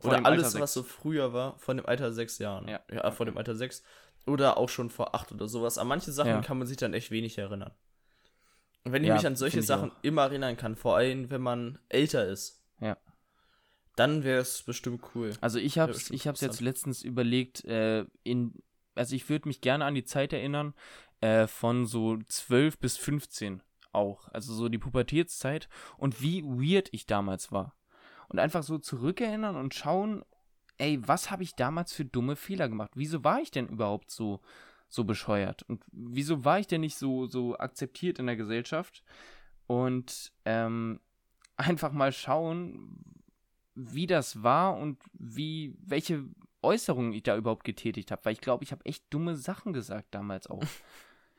[0.00, 2.68] Vor oder Alter alles, was so früher war, von dem Alter sechs Jahren.
[2.68, 2.80] Ja.
[2.92, 3.82] ja vor dem Alter sechs.
[4.26, 5.78] Oder auch schon vor acht oder sowas.
[5.78, 6.40] An manche Sachen Ja.
[6.40, 7.72] kann man sich dann echt wenig erinnern.
[8.88, 9.96] Und wenn ich Ja, mich an solche Sachen auch.
[10.02, 12.96] immer erinnern kann, vor allem wenn man älter ist, Ja.
[13.96, 15.36] dann wäre es bestimmt cool.
[15.42, 18.54] Also ich hab's, bestimmt ich hab's jetzt letztens überlegt, äh, in,
[18.94, 20.72] also ich würde mich gerne an die Zeit erinnern,
[21.20, 24.28] äh, von so 12 bis 15 auch.
[24.28, 27.76] Also so die Pubertätszeit und wie weird ich damals war.
[28.30, 30.24] Und einfach so zurückerinnern und schauen,
[30.78, 32.92] ey, was habe ich damals für dumme Fehler gemacht?
[32.94, 34.40] Wieso war ich denn überhaupt so,
[34.88, 35.62] so bescheuert?
[35.64, 39.04] Und wieso war ich denn nicht so, so akzeptiert in der Gesellschaft?
[39.66, 41.00] Und ähm,
[41.56, 43.02] einfach mal schauen,
[43.74, 46.24] wie das war und wie, welche
[46.62, 48.24] Äußerungen ich da überhaupt getätigt habe.
[48.24, 50.64] Weil ich glaube, ich habe echt dumme Sachen gesagt damals auch.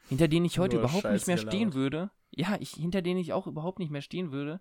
[0.09, 1.75] hinter denen ich heute Nur überhaupt nicht mehr stehen gelabert.
[1.75, 2.11] würde.
[2.31, 4.59] Ja, ich, hinter denen ich auch überhaupt nicht mehr stehen würde,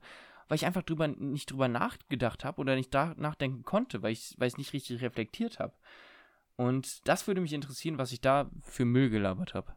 [0.48, 4.56] weil ich einfach drüber, nicht drüber nachgedacht habe oder nicht nachdenken konnte, weil ich es
[4.58, 5.74] nicht richtig reflektiert habe.
[6.58, 9.74] Und das würde mich interessieren, was ich da für Müll gelabert habe.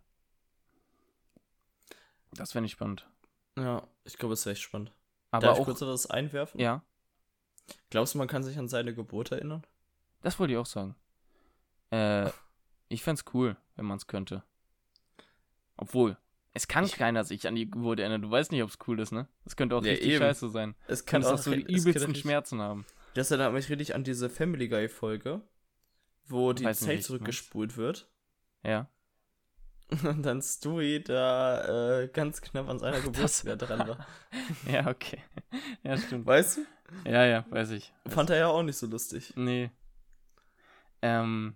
[2.33, 3.07] Das fände ich spannend.
[3.57, 4.91] Ja, ich glaube, es wäre echt spannend.
[5.31, 6.59] Aber Darf ich auch, kurz etwas einwerfen?
[6.59, 6.83] ja,
[7.89, 9.65] Glaubst du, man kann sich an seine Geburt erinnern?
[10.23, 10.95] das wollte ich auch sagen.
[11.91, 12.29] Äh,
[12.89, 14.43] ich fände es cool, wenn man es könnte.
[15.77, 16.17] Obwohl,
[16.53, 18.21] es kann Ich- keiner sich an die Geburt erinnern.
[18.21, 19.27] Du weißt nicht, ob es cool ist, ne?
[19.45, 20.19] Das könnte auch Ja, richtig eben.
[20.19, 20.75] scheiße sein.
[20.87, 22.85] Es Kann auch so die es übelsten Schmerzen haben.
[23.13, 25.41] Das erinnert mich richtig an diese Family Guy Folge,
[26.31, 28.09] wo die Weiß nicht, Zeit du zurückgespult wird
[28.63, 28.89] Ja.
[30.03, 34.07] und dann Stewie da äh, ganz knapp an seiner Geburt Das- wieder dran war.
[34.71, 35.21] Ja, okay.
[35.83, 36.25] Ja, stimmt.
[36.25, 37.09] Weißt du?
[37.09, 37.93] Ja, ja, weiß ich.
[38.03, 39.33] Weiß Fand er ja auch nicht so lustig.
[39.35, 39.71] Nee.
[41.01, 41.55] Ähm,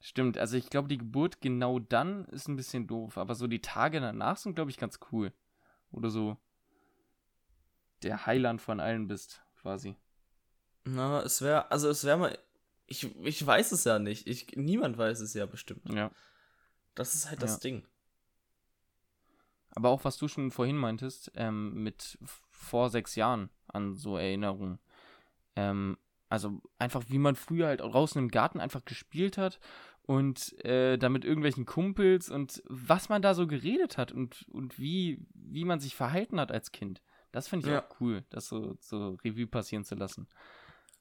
[0.00, 0.38] stimmt.
[0.38, 4.00] Also ich glaube, die Geburt genau dann ist ein bisschen doof, aber so die Tage
[4.00, 5.32] danach sind, glaube ich, ganz cool.
[5.92, 6.36] Oder so
[8.02, 9.96] der Heiland von allen bist, quasi.
[10.84, 12.38] Na, es wäre, also es wäre mal,
[12.90, 14.26] ich, ich weiß es ja nicht.
[14.26, 15.88] Ich, niemand weiß es ja bestimmt.
[15.90, 16.10] Ja.
[16.94, 17.60] Das ist halt das Ja.
[17.60, 17.86] Ding.
[19.70, 22.18] Aber auch was du schon vorhin meintest, ähm, mit
[22.50, 24.80] vor sechs Jahren an so Erinnerungen.
[25.54, 25.96] Ähm,
[26.28, 29.60] also einfach, wie man früher halt draußen im Garten einfach gespielt hat
[30.02, 34.78] und äh, da mit irgendwelchen Kumpels und was man da so geredet hat und, und
[34.80, 37.00] wie, wie man sich verhalten hat als Kind.
[37.30, 37.82] Das finde ich Ja.
[37.86, 40.26] auch cool, das so, so Revue passieren zu lassen.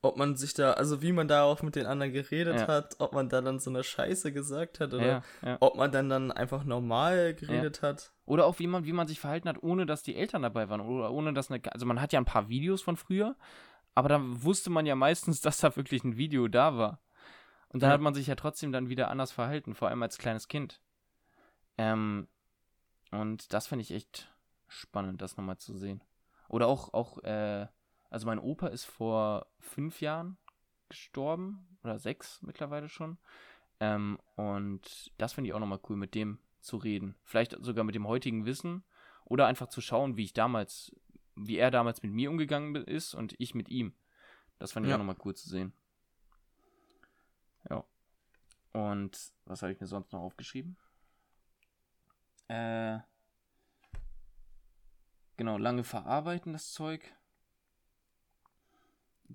[0.01, 2.67] Ob man sich da, also wie man darauf mit den anderen geredet Ja.
[2.67, 6.09] hat, ob man da dann so eine Scheiße gesagt hat oder Ja, ob man dann
[6.09, 8.13] dann einfach normal geredet hat.
[8.25, 10.81] Oder auch wie man, wie man sich verhalten hat, ohne dass die Eltern dabei waren.
[10.81, 11.61] Oder ohne dass eine.
[11.73, 13.35] Also man hat ja ein paar Videos von früher,
[13.95, 17.01] aber da wusste man ja meistens, dass da wirklich ein Video da war.
[17.71, 20.47] Und dann hat man sich ja trotzdem dann wieder anders verhalten, vor allem als kleines
[20.47, 20.81] Kind.
[21.77, 22.27] Ähm,
[23.11, 24.31] und das finde ich echt
[24.67, 26.03] spannend, das nochmal zu sehen.
[26.47, 27.67] Oder auch, auch, äh,
[28.09, 30.37] also mein Opa ist vor fünf Jahren
[30.89, 33.17] gestorben, oder sechs mittlerweile schon.
[33.79, 37.15] Ähm, und das finde ich auch nochmal cool, mit dem zu reden.
[37.23, 38.83] Vielleicht sogar mit dem heutigen Wissen.
[39.25, 40.93] Oder einfach zu schauen, wie ich damals,
[41.35, 43.93] wie er damals mit mir umgegangen ist und ich mit ihm.
[44.57, 44.95] Das fand ich Ja.
[44.95, 45.71] auch nochmal cool zu sehen.
[47.69, 47.85] Ja.
[48.73, 50.77] Und was habe ich mir sonst noch aufgeschrieben?
[52.47, 52.99] Äh.
[55.37, 57.13] Genau, lange verarbeiten das Zeug.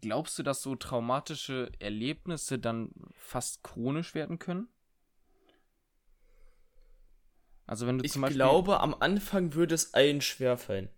[0.01, 4.69] Glaubst du, dass so traumatische Erlebnisse dann fast chronisch werden können?
[7.67, 10.91] Also wenn du Ich zum Beispiel glaube, am Anfang würde es allen schwerfallen,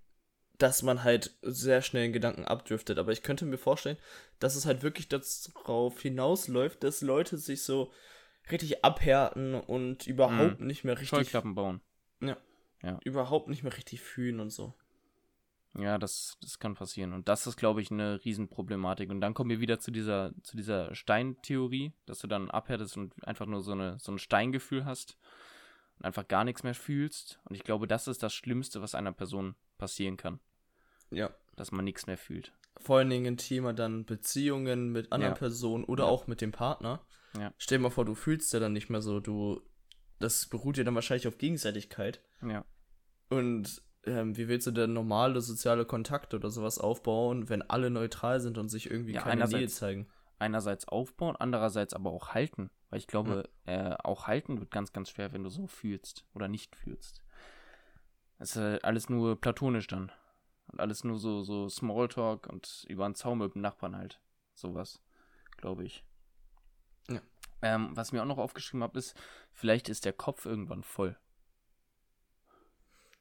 [0.59, 2.99] dass man halt sehr schnell in Gedanken abdriftet.
[2.99, 3.99] Aber ich könnte mir vorstellen,
[4.39, 7.93] dass es halt wirklich darauf hinausläuft, dass Leute sich so
[8.51, 11.81] richtig abhärten und überhaupt nicht mehr richtig, Scheuklappen bauen.
[13.05, 14.75] überhaupt nicht mehr richtig fühlen und so.
[15.79, 17.12] Ja, das, das kann passieren.
[17.12, 19.11] Und das ist, glaube ich, eine Riesenproblematik.
[19.11, 23.12] Und dann kommen wir wieder zu dieser, zu dieser Steintheorie, dass du dann abhärtest und
[23.27, 25.19] einfach nur so, eine, so ein Steingefühl hast
[25.99, 27.41] und einfach gar nichts mehr fühlst.
[27.45, 30.41] Und ich glaube, das ist das Schlimmste, was einer Person passieren kann,
[31.11, 31.31] Ja.
[31.57, 32.53] dass man nichts mehr fühlt.
[32.79, 35.39] Vor allen Dingen ein Thema dann Beziehungen mit anderen Ja.
[35.39, 36.11] Personen oder Ja.
[36.11, 37.05] auch mit dem Partner.
[37.39, 37.53] Ja.
[37.59, 39.61] Stell dir mal vor, du fühlst ja dann nicht mehr so, du.
[40.19, 42.23] Das beruht ja dann wahrscheinlich auf Gegenseitigkeit.
[42.41, 42.65] Ja.
[43.29, 48.40] Und ähm, wie willst du denn normale soziale Kontakte oder sowas aufbauen, wenn alle neutral
[48.40, 50.09] sind und sich irgendwie Ja, keine Nähe zeigen?
[50.38, 52.71] Einerseits aufbauen, andererseits aber auch halten.
[52.90, 56.47] Weil ich glaube, äh, auch halten wird ganz, ganz schwer, wenn du so fühlst oder
[56.49, 57.23] nicht fühlst.
[58.38, 60.12] Das ist äh, alles nur platonisch dann.
[60.69, 64.21] Und alles nur so, so Smalltalk und über einen Zaun mit dem Nachbarn halt.
[64.55, 65.03] Sowas,
[65.57, 66.05] glaube ich.
[67.09, 67.21] Ja.
[67.62, 69.16] Ähm, was mir auch noch aufgeschrieben habe, ist,
[69.53, 71.16] vielleicht ist der Kopf irgendwann voll.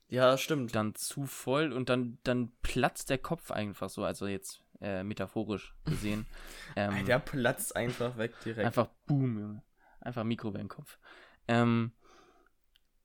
[0.07, 0.75] Ja, stimmt.
[0.75, 5.75] Dann zu voll und dann, dann platzt der Kopf einfach so, also jetzt äh, metaphorisch
[5.85, 6.25] gesehen.
[6.75, 8.65] ähm, Der platzt einfach weg direkt.
[8.65, 9.63] Einfach boom, Junge.
[10.01, 10.99] Einfach Mikrowellenkopf.
[11.47, 11.91] Ähm,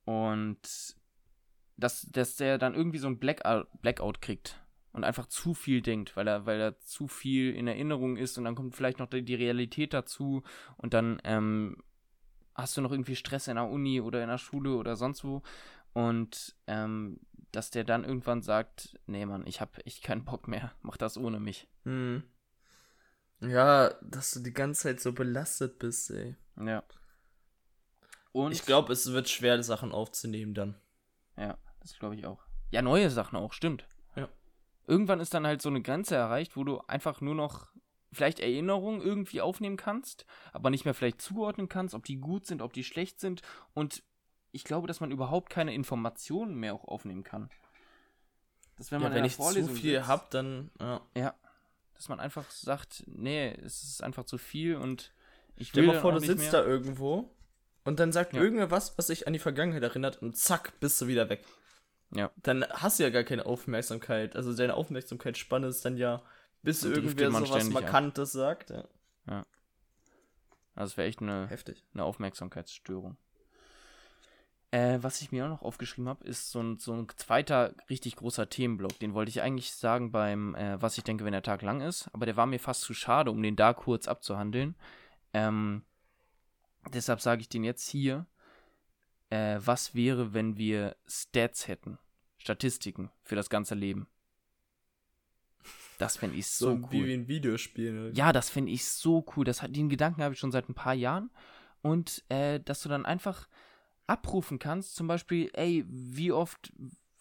[0.05, 0.95] und
[1.77, 4.61] dass, dass der dann irgendwie so ein Blackout, Blackout kriegt
[4.93, 8.43] und einfach zu viel denkt, weil er, weil er zu viel in Erinnerung ist und
[8.43, 10.43] dann kommt vielleicht noch die, die Realität dazu
[10.77, 11.77] und dann ähm,
[12.53, 15.41] hast du noch irgendwie Stress in der Uni oder in der Schule oder sonst wo
[15.93, 17.19] und ähm,
[17.51, 21.17] dass der dann irgendwann sagt, nee Mann, ich hab echt keinen Bock mehr, mach das
[21.17, 21.67] ohne mich.
[21.83, 22.23] Hm.
[23.41, 26.35] Ja, dass du die ganze Zeit so belastet bist, ey.
[26.57, 26.83] Ja.
[28.31, 30.75] Und Ich glaube, es wird schwer, Sachen aufzunehmen dann.
[31.37, 32.45] Ja, das glaube ich auch.
[32.69, 33.85] Ja, neue Sachen auch, stimmt.
[34.15, 34.29] Ja.
[34.87, 37.71] Irgendwann ist dann halt so eine Grenze erreicht, wo du einfach nur noch
[38.13, 42.61] vielleicht Erinnerungen irgendwie aufnehmen kannst, aber nicht mehr vielleicht zuordnen kannst, ob die gut sind,
[42.61, 43.41] ob die schlecht sind.
[43.73, 44.03] Und
[44.51, 47.49] ich glaube, dass man überhaupt keine Informationen mehr auch aufnehmen kann.
[48.77, 50.71] Dass wenn ja, man wenn in der ich zu Vorlesung viel sitzt, hab, dann.
[50.79, 51.01] Ja.
[51.15, 51.35] Ja.
[51.95, 55.13] Dass man einfach sagt, nee, es ist einfach zu viel und
[55.55, 56.51] ich Stell mal vor, du sitzt mehr.
[56.51, 57.29] da irgendwo
[57.83, 58.41] und dann sagt Ja.
[58.41, 61.45] irgendwer was, was sich an die Vergangenheit erinnert und zack, bist du wieder weg.
[62.13, 62.31] Ja.
[62.37, 64.35] Dann hast du ja gar keine Aufmerksamkeit.
[64.35, 66.23] Also deine Aufmerksamkeitsspanne ist dann ja,
[66.63, 67.83] bis Und irgendwer sowas ständig ab.
[67.83, 68.71] Markantes sagt.
[68.71, 69.45] Ja.
[70.75, 71.85] Also es wäre echt eine, Heftig.
[71.93, 73.17] eine Aufmerksamkeitsstörung.
[74.71, 78.15] Äh, was ich mir auch noch aufgeschrieben habe, ist so ein, so ein zweiter richtig
[78.15, 78.97] großer Themenblock.
[78.99, 82.09] Den wollte ich eigentlich sagen beim, äh, was ich denke, wenn der Tag lang ist,
[82.13, 84.75] aber der war mir fast zu schade, um den da kurz abzuhandeln.
[85.33, 85.83] Ähm,
[86.93, 88.25] deshalb sage ich den jetzt hier.
[89.29, 91.97] Äh, was wäre, wenn wir Stats hätten?
[92.37, 94.07] Statistiken für das ganze Leben.
[95.99, 96.89] Das fände ich so, So, cool.
[96.91, 97.91] wie ein Videospiel.
[97.91, 98.11] Ne?
[98.13, 99.45] Ja, das finde ich so cool.
[99.45, 101.29] Das den Gedanken habe ich schon seit ein paar Jahren.
[101.81, 103.47] Und äh, dass du dann einfach
[104.07, 106.71] abrufen kannst, zum Beispiel, ey, wie oft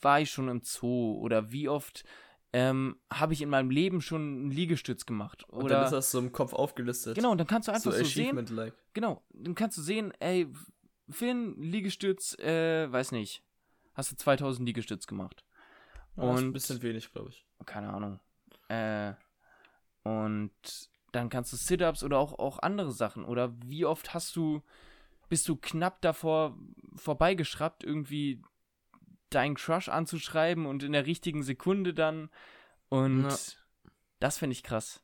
[0.02, 2.04] war ich schon im Zoo oder wie oft
[2.52, 5.44] ähm, habe ich in meinem Leben schon einen Liegestütz gemacht.
[5.44, 7.14] Und Oder dann ist das so im Kopf aufgelistet.
[7.14, 8.74] genau, und dann kannst du einfach so so, sehen, Achievement-like.
[8.92, 10.48] genau, dann kannst du sehen, ey,
[11.08, 13.44] Finn, Liegestütz, äh, weiß nicht,
[13.94, 15.44] hast du 2000 Liegestütz gemacht.
[16.16, 17.46] Ja, ist ein Und- bisschen wenig, glaube ich.
[17.66, 18.18] keine Ahnung.
[18.68, 19.12] Äh,
[20.02, 20.50] und
[21.12, 23.24] dann kannst du Sit-Ups oder auch, auch andere Sachen.
[23.24, 24.62] Oder wie oft hast du,
[25.30, 26.58] bist du knapp davor
[26.96, 28.42] vorbeigeschraubt, irgendwie
[29.30, 32.28] deinen Crush anzuschreiben und in der richtigen Sekunde dann.
[32.90, 33.38] Und Ja.
[34.18, 35.02] das finde ich krass.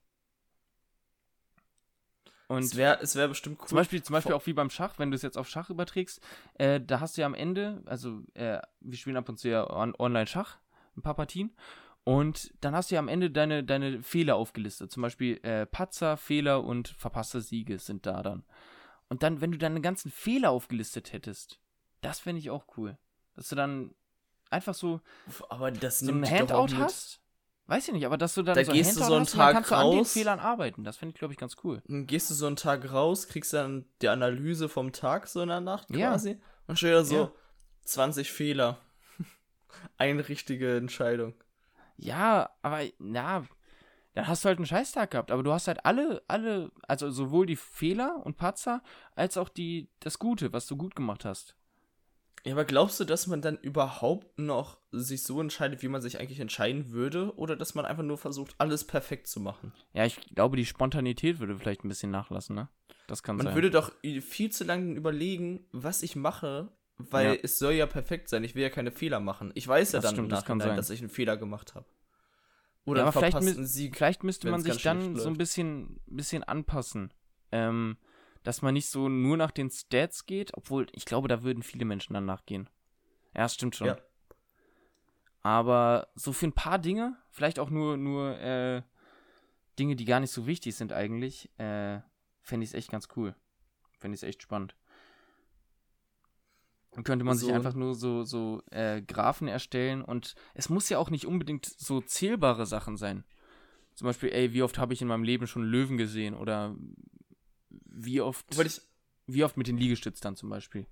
[2.49, 3.69] Und es wäre wär bestimmt cool.
[3.69, 6.21] zum Beispiel, zum Beispiel auch wie beim Schach, wenn du es jetzt auf Schach überträgst,
[6.55, 9.69] äh, da hast du ja am Ende, also äh, wir spielen ab und zu ja
[9.69, 10.59] on online Schach,
[10.97, 11.57] ein paar Partien,
[12.05, 14.93] und dann hast du ja am Ende deine, deine Fehler aufgelistet.
[14.93, 18.45] Zum Beispiel äh, Patzer, Fehler und verpasste Siege sind da dann.
[19.09, 21.61] Und dann, wenn du deine ganzen Fehler aufgelistet hättest,
[22.01, 22.99] das fände ich auch cool.
[23.35, 23.95] Dass du dann
[24.51, 25.01] einfach so,
[25.49, 27.21] aber das so ein Handout hast.
[27.69, 29.35] Weiß ich nicht, aber dass du dann Da so gehst du Handout so einen hast
[29.35, 30.12] Tag kannst du an den raus.
[30.12, 30.85] Fehlern arbeiten.
[30.85, 31.83] Das finde ich, glaube ich, ganz cool.
[31.88, 35.49] Dann gehst du so einen Tag raus, kriegst dann die Analyse vom Tag so in
[35.49, 36.11] der Nacht Ja.
[36.11, 37.33] quasi und steht da so Ja.
[37.85, 38.79] 20 Fehler.
[39.99, 41.35] Eine richtige Entscheidung.
[41.97, 43.45] Ja, aber na,
[44.16, 45.31] dann hast du halt einen Scheißtag gehabt.
[45.31, 48.83] Aber du hast halt alle, alle, also sowohl die Fehler und Patzer,
[49.14, 51.55] als auch die, das Gute, was du gut gemacht hast.
[52.44, 56.20] Ja, aber glaubst du, dass man dann überhaupt noch sich so entscheidet, wie man sich
[56.20, 57.35] eigentlich entscheiden würde?
[57.37, 59.72] Oder dass man einfach nur versucht, alles perfekt zu machen?
[59.92, 62.68] Ja, ich glaube, die Spontanität würde vielleicht ein bisschen nachlassen, ne?
[63.09, 63.55] Das kann Man sein.
[63.55, 67.40] würde doch viel zu lange überlegen, was ich mache, weil Ja.
[67.42, 68.44] es soll ja perfekt sein.
[68.44, 69.50] Ich will ja keine Fehler machen.
[69.55, 70.76] Ich weiß ja Das dann stimmt, im das Nachhinein, sein.
[70.76, 71.87] dass ich einen Fehler gemacht habe.
[72.87, 73.96] Ja, Oder aber einen vielleicht, mü- Sieg.
[73.96, 77.12] vielleicht müsste man sich dann so ein bisschen, bisschen anpassen.
[77.53, 77.96] Ähm,
[78.42, 81.85] dass man nicht so nur nach den Stats geht, obwohl ich glaube, da würden viele
[81.85, 82.68] Menschen dann nachgehen.
[83.35, 83.88] Ja, das stimmt schon.
[83.88, 83.99] Ja.
[85.42, 88.83] Aber so für ein paar Dinge, vielleicht auch nur, nur äh,
[89.79, 92.01] Dinge, die gar nicht so wichtig sind eigentlich, äh,
[92.42, 93.35] fände ich es echt ganz cool.
[93.99, 94.75] Fände ich es echt spannend.
[96.97, 100.89] Dann könnte man sich So- einfach nur so, so äh, Graphen erstellen und es muss
[100.89, 103.23] ja auch nicht unbedingt so zählbare Sachen sein.
[103.95, 106.75] Zum Beispiel, ey, wie oft habe ich in meinem Leben schon Löwen gesehen oder
[107.69, 108.81] wie oft, ich,
[109.27, 110.87] wie oft mit den Liegestütz dann zum Beispiel.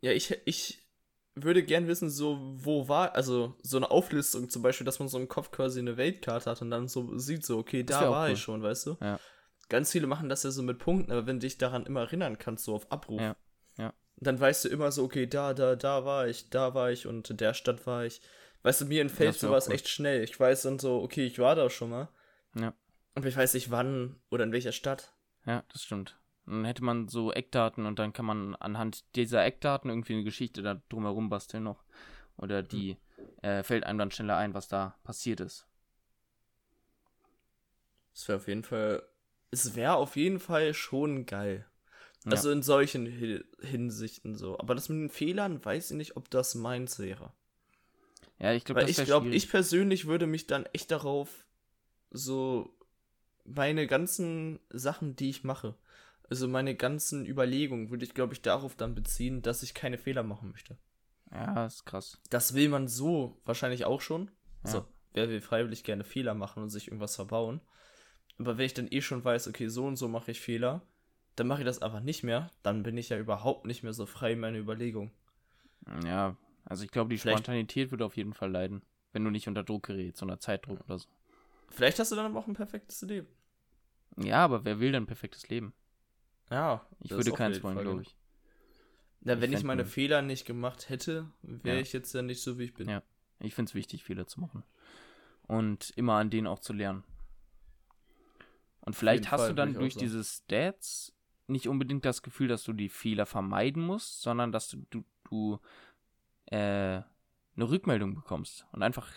[0.00, 0.82] ja, ich, ich
[1.36, 5.18] würde gern wissen, so, wo war, also so eine Auflistung zum Beispiel, dass man so
[5.18, 8.26] im Kopf quasi eine Weltkarte hat und dann so sieht, so, okay, Das da war
[8.26, 8.34] cool.
[8.34, 8.96] ich schon, weißt du?
[9.00, 9.20] Ja.
[9.68, 12.38] Ganz viele machen das ja so mit Punkten, aber wenn du dich daran immer erinnern
[12.38, 13.36] kannst, so auf Abruf, ja.
[14.26, 17.30] Dann weißt du immer so, okay, da, da, da war ich, da war ich und
[17.30, 18.20] in der Stadt war ich.
[18.62, 20.24] Weißt du, mir entfällt sowas echt schnell.
[20.24, 22.08] Ich weiß dann so, okay, ich war da schon mal.
[22.58, 22.72] Ja.
[23.14, 25.12] Aber ich weiß nicht wann oder in welcher Stadt.
[25.44, 26.18] Ja, das stimmt.
[26.46, 30.62] Dann hätte man so Eckdaten und dann kann man anhand dieser Eckdaten irgendwie eine Geschichte
[30.62, 31.84] da drumherum basteln noch.
[32.36, 32.96] Oder die
[33.42, 35.66] äh, fällt einem dann schneller ein, was da passiert ist.
[38.14, 39.02] Es wäre auf jeden Fall,
[39.50, 41.66] es wäre auf jeden Fall schon geil.
[42.24, 42.32] Ja.
[42.32, 44.58] Also in solchen Hi- Hinsichten so.
[44.58, 47.32] Aber das mit den Fehlern, weiß ich nicht, ob das meins wäre.
[48.38, 51.44] Ja, ich glaube, ich glaube, ich persönlich würde mich dann echt darauf
[52.10, 52.74] so
[53.44, 55.74] meine ganzen Sachen, die ich mache,
[56.30, 60.22] also meine ganzen Überlegungen, würde ich, glaube ich, darauf dann beziehen, dass ich keine Fehler
[60.22, 60.78] machen möchte.
[61.30, 62.18] Ja, ist krass.
[62.30, 64.30] Das will man so wahrscheinlich auch schon.
[64.64, 64.70] Ja.
[64.70, 67.60] So, wer will freiwillig gerne Fehler machen und sich irgendwas verbauen?
[68.38, 70.82] Aber wenn ich dann eh schon weiß, okay, so und so mache ich Fehler,
[71.36, 74.06] dann mache ich das einfach nicht mehr, dann bin ich ja überhaupt nicht mehr so
[74.06, 75.10] frei in meiner Überlegung.
[76.04, 79.48] Ja, also ich glaube, die Vielleicht- Spontanität würde auf jeden Fall leiden, wenn du nicht
[79.48, 81.08] unter Druck gerätst, unter Zeitdruck oder so.
[81.70, 83.28] Vielleicht hast du dann aber auch ein perfektes Leben.
[84.16, 85.72] Ja, aber wer will denn ein perfektes Leben?
[86.50, 88.14] Ja, Ich das würde keins wollen, glaube ich.
[89.22, 91.82] Ja, Ich wenn ich fänd meine Fehler nicht gemacht hätte, wäre Ja.
[91.82, 92.88] ich jetzt ja nicht so, wie ich bin.
[92.88, 93.02] Ja.
[93.40, 94.62] Ich finde es wichtig, Fehler zu machen.
[95.46, 97.02] Und immer an denen auch zu lernen.
[98.80, 101.12] Und vielleicht hast Fall, du dann ich durch diese Stats
[101.46, 105.58] nicht unbedingt das Gefühl, dass du die Fehler vermeiden musst, sondern dass du, du, du
[106.46, 106.56] äh,
[107.56, 109.08] eine Rückmeldung bekommst und einfach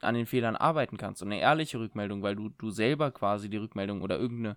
[0.00, 1.22] an den Fehlern arbeiten kannst.
[1.22, 4.56] Und eine ehrliche Rückmeldung, weil du, du selber quasi die Rückmeldung oder irgendeine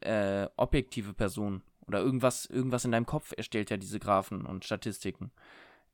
[0.00, 5.32] äh, objektive Person oder irgendwas, irgendwas in deinem Kopf erstellt ja diese Graphen und Statistiken.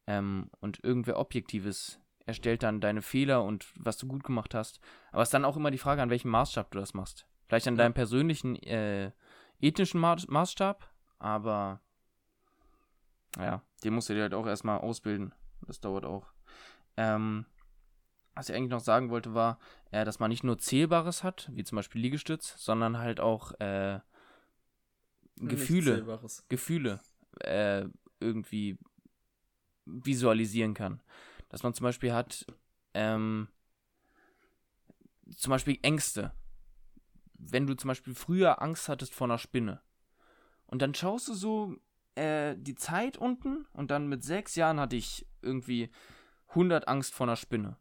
[0.07, 4.81] Ähm, und irgendwer Objektives erstellt dann deine Fehler und was du gut gemacht hast.
[5.13, 7.27] Aber es ist dann auch immer die Frage, an welchem Maßstab du das machst.
[7.49, 7.85] Vielleicht an Ja.
[7.85, 9.13] deinem persönlichen äh,
[9.61, 11.81] ethnischen Ma Maßstab, aber
[13.37, 15.35] ja, den musst du dir halt auch erstmal ausbilden.
[15.67, 16.33] Das dauert auch.
[16.97, 17.47] Ähm,
[18.35, 19.59] was ich eigentlich noch sagen wollte, war,
[19.91, 24.01] äh, dass man nicht nur Zählbares hat, wie zum Beispiel Liegestütz, sondern halt auch äh,
[25.37, 26.21] Gefühle.
[26.49, 27.01] Gefühle
[27.41, 27.85] äh,
[28.19, 28.79] irgendwie
[29.85, 31.03] visualisieren kann.
[31.49, 32.47] Dass man zum Beispiel hat,
[32.95, 33.49] ähm,
[35.37, 36.33] zum Beispiel Ängste.
[37.43, 39.81] Wenn du zum Beispiel früher Angst hattest vor einer Spinne
[40.67, 41.75] und dann schaust du so
[42.15, 45.91] äh, die Zeit unten und dann mit sechs Jahren hatte ich irgendwie
[46.49, 47.77] 100 Angst vor einer Spinne.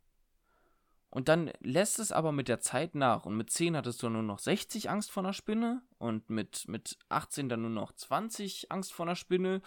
[1.12, 3.26] Und dann lässt es aber mit der Zeit nach.
[3.26, 5.82] Und mit 10 hattest du nur noch 60 Angst vor einer Spinne.
[5.98, 9.64] Und mit, mit 18 dann nur noch 20 Angst vor einer Spinne.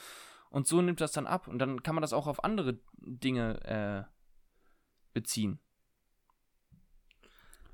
[0.51, 1.49] Und so nimmt das dann ab.
[1.49, 4.05] Und dann kann man das auch auf andere Dinge äh,
[5.15, 5.59] beziehen.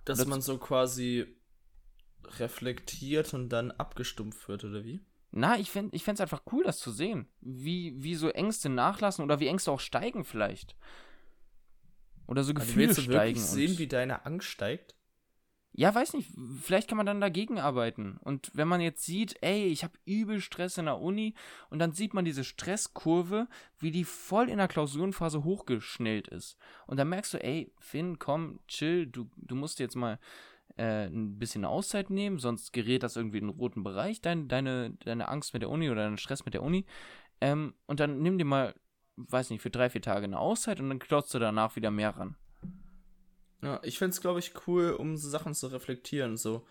[0.06, 1.36] Dass Das- man so quasi
[2.38, 5.00] reflektiert und dann abgestumpft wird, oder wie?
[5.30, 7.28] Na, ich fände es einfach cool, das zu sehen.
[7.40, 10.74] Wie, wie so Ängste nachlassen oder wie Ängste auch steigen vielleicht.
[12.26, 13.36] Oder so Also Gefühle willst du steigen.
[13.36, 14.94] wirklich sehen, wie deine Angst steigt?
[15.72, 16.30] Ja, weiß nicht,
[16.62, 18.16] vielleicht kann man dann dagegen arbeiten.
[18.24, 21.34] Und wenn man jetzt sieht, ey, ich habe übel Stress in der Uni
[21.70, 23.46] und dann sieht man diese Stresskurve,
[23.78, 26.56] wie die voll in der Klausurenphase hochgeschnellt ist.
[26.86, 30.18] Und dann merkst du, ey, Finn, komm, chill, du, du musst jetzt mal
[30.78, 34.90] äh, ein bisschen Auszeit nehmen, sonst gerät das irgendwie in den roten Bereich, dein, deine,
[35.04, 36.86] deine Angst mit der Uni oder dein Stress mit der Uni.
[37.40, 38.74] Ähm, und dann nimm dir mal,
[39.16, 42.10] weiß nicht, für drei, vier Tage eine Auszeit und dann klotzt du danach wieder mehr
[42.16, 42.36] ran.
[43.62, 46.36] Ja, ich find's, glaube ich, cool, um so Sachen zu reflektieren.
[46.36, 46.66] So,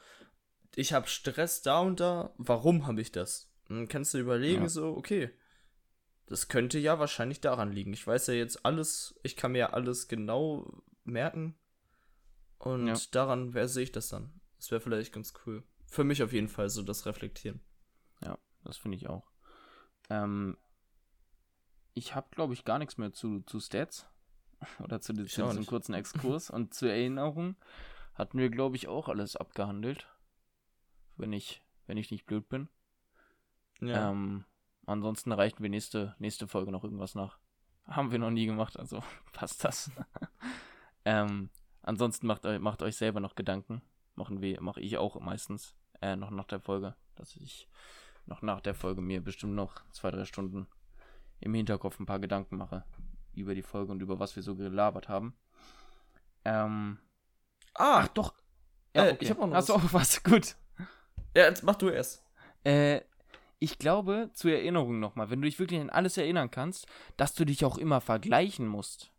[0.75, 3.51] ich habe Stress da und da, warum habe ich das?
[3.67, 4.69] Dann kannst du überlegen, Ja.
[4.69, 5.29] so, okay,
[6.27, 7.93] das könnte ja wahrscheinlich daran liegen.
[7.93, 11.57] Ich weiß ja jetzt alles, ich kann mir ja alles genau merken.
[12.59, 12.95] Und Ja.
[13.11, 14.39] daran, wer sehe ich das dann?
[14.57, 15.63] Das wäre vielleicht ganz cool.
[15.85, 17.61] Für mich auf jeden Fall so das Reflektieren.
[18.21, 19.29] Ja, das finde ich auch.
[20.09, 20.57] Ähm,
[21.93, 24.07] ich habe, glaube ich, gar nichts mehr zu, zu Stats
[24.79, 27.55] oder zu, diesem kurzen Exkurs und zur Erinnerung
[28.15, 30.07] hatten wir, glaube ich, auch alles abgehandelt.
[31.15, 32.69] Wenn ich, wenn ich nicht blöd bin.
[33.81, 34.11] Ja.
[34.11, 34.45] Ähm,
[34.85, 37.37] ansonsten reichen wir nächste, nächste Folge noch irgendwas nach.
[37.85, 39.91] Haben wir noch nie gemacht, also passt das.
[41.05, 41.49] ähm,
[41.87, 43.81] ansonsten macht, macht euch selber noch Gedanken.
[44.15, 45.75] Machen wir, mache ich auch meistens.
[46.01, 46.95] Äh, noch nach der Folge.
[47.15, 47.67] Dass ich
[48.25, 50.67] noch nach der Folge mir bestimmt noch zwei, drei Stunden
[51.39, 52.83] im Hinterkopf ein paar Gedanken mache.
[53.33, 55.35] Über die Folge und über was wir so gelabert haben.
[56.45, 56.99] Ähm,
[57.75, 58.33] ah, ach doch.
[58.93, 59.83] äh, ich hab auch noch Hast du was.
[59.83, 60.23] auch was?
[60.23, 60.55] Gut.
[61.35, 62.23] ja, jetzt mach du erst.
[62.63, 63.01] Äh,
[63.59, 67.45] ich glaube, zur Erinnerung nochmal, wenn du dich wirklich an alles erinnern kannst, dass du
[67.45, 69.11] dich auch immer vergleichen musst.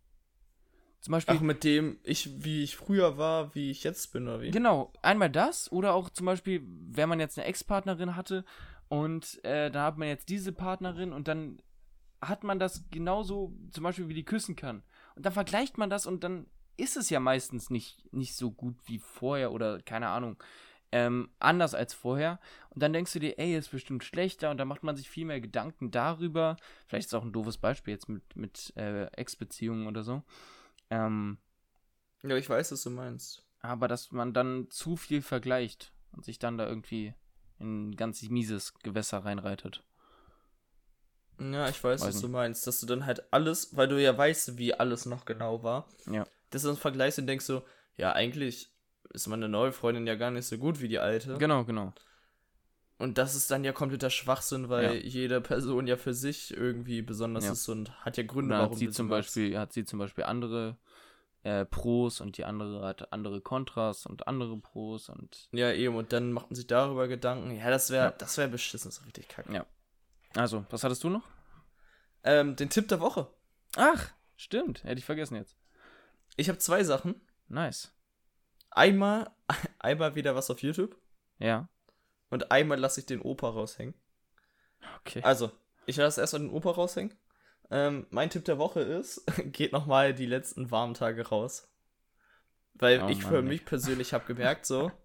[1.00, 4.40] Zum Beispiel, Ach, mit dem, ich, wie ich früher war, wie ich jetzt bin, oder
[4.40, 4.50] wie?
[4.50, 8.44] genau, einmal das oder auch zum Beispiel, wenn man jetzt eine Ex-Partnerin hatte
[8.88, 11.62] und äh, da hat man jetzt diese Partnerin und dann
[12.20, 14.82] hat man das genauso, zum Beispiel wie die küssen kann.
[15.14, 18.76] Und dann vergleicht man das und dann ist es ja meistens nicht, nicht so gut
[18.86, 20.36] wie vorher oder keine Ahnung.
[20.90, 22.40] Ähm, anders als vorher.
[22.70, 25.26] Und dann denkst du dir, ey, ist bestimmt schlechter und dann macht man sich viel
[25.26, 26.56] mehr Gedanken darüber.
[26.86, 30.22] Vielleicht ist auch ein doofes Beispiel jetzt mit, mit äh, Ex-Beziehungen oder so.
[30.90, 31.38] Ähm,
[32.22, 33.44] Ja, ich weiß, was du meinst.
[33.60, 37.14] aber dass man dann zu viel vergleicht und sich dann da irgendwie
[37.58, 39.84] in ein ganz mieses Gewässer reinreitet.
[41.40, 42.24] Ja, ich weiß, Weiß was nicht.
[42.24, 42.66] du meinst.
[42.66, 46.26] Dass du dann halt alles, weil du ja weißt, wie alles noch genau war, Ja.
[46.50, 47.62] dass du dann vergleichst und denkst so,
[47.96, 48.72] ja, eigentlich
[49.10, 51.38] ist meine neue Freundin ja gar nicht so gut wie die alte.
[51.38, 51.92] Genau, genau.
[52.98, 54.92] Und das ist dann ja kompletter Schwachsinn, weil Ja.
[54.92, 57.52] jede Person ja für sich irgendwie besonders Ja.
[57.52, 59.08] ist und hat ja Gründe, hat warum sie zum.
[59.08, 60.76] Beispiel, hat sie zum Beispiel andere
[61.44, 66.12] äh, Pros und die andere hat andere Kontras und andere Pros und Ja, eben, und
[66.12, 67.52] dann macht man sich darüber Gedanken.
[67.56, 68.10] Ja, das wäre Ja.
[68.10, 69.52] das wäre beschissen, so richtig kacke.
[69.54, 69.64] Ja.
[70.34, 71.22] also, was hattest du noch?
[72.24, 73.28] Ähm, den Tipp der Woche.
[73.76, 75.56] Ach, stimmt, hätte ich vergessen jetzt.
[76.36, 77.14] Ich habe zwei Sachen.
[77.46, 77.92] Nice.
[78.70, 79.30] Einmal,
[79.78, 80.96] einmal wieder was auf YouTube
[81.38, 81.68] Ja,
[82.30, 83.94] und einmal lasse ich den Opa raushängen.
[85.00, 85.20] okay.
[85.22, 85.50] Also,
[85.86, 87.16] ich lasse erstmal den Opa raushängen.
[87.70, 91.68] Ähm, mein Tipp der Woche ist, geht nochmal die letzten warmen Tage raus.
[92.74, 94.90] Weil Oh ich Mann, für mich persönlich habe gemerkt, so.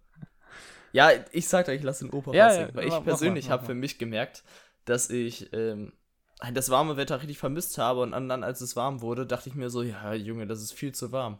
[0.92, 2.70] Ja, ich sag euch, ich lasse den Opa Ja, raushängen.
[2.70, 4.44] ja, weil ich persönlich habe für mich gemerkt,
[4.86, 5.94] dass ich ähm,
[6.54, 9.70] das warme Wetter richtig vermisst habe und dann, als es warm wurde, dachte ich mir
[9.70, 11.40] so, ja, Junge, das ist viel zu warm.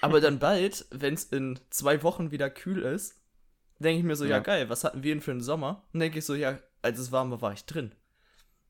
[0.00, 3.20] Aber dann bald, wenn es in zwei Wochen wieder kühl ist,
[3.78, 4.36] denke ich mir so, ja.
[4.36, 4.38] Ja.
[4.40, 5.86] geil, was hatten wir denn für einen Sommer?
[5.92, 7.94] Und denke ich so, ja, als es warm war, war ich drin.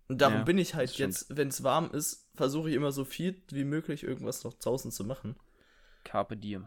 [0.08, 3.04] Und darum Ja, bin ich halt jetzt, wenn es warm ist, versuche ich immer so
[3.04, 5.36] viel wie möglich irgendwas noch draußen zu machen.
[6.04, 6.66] Carpe diem.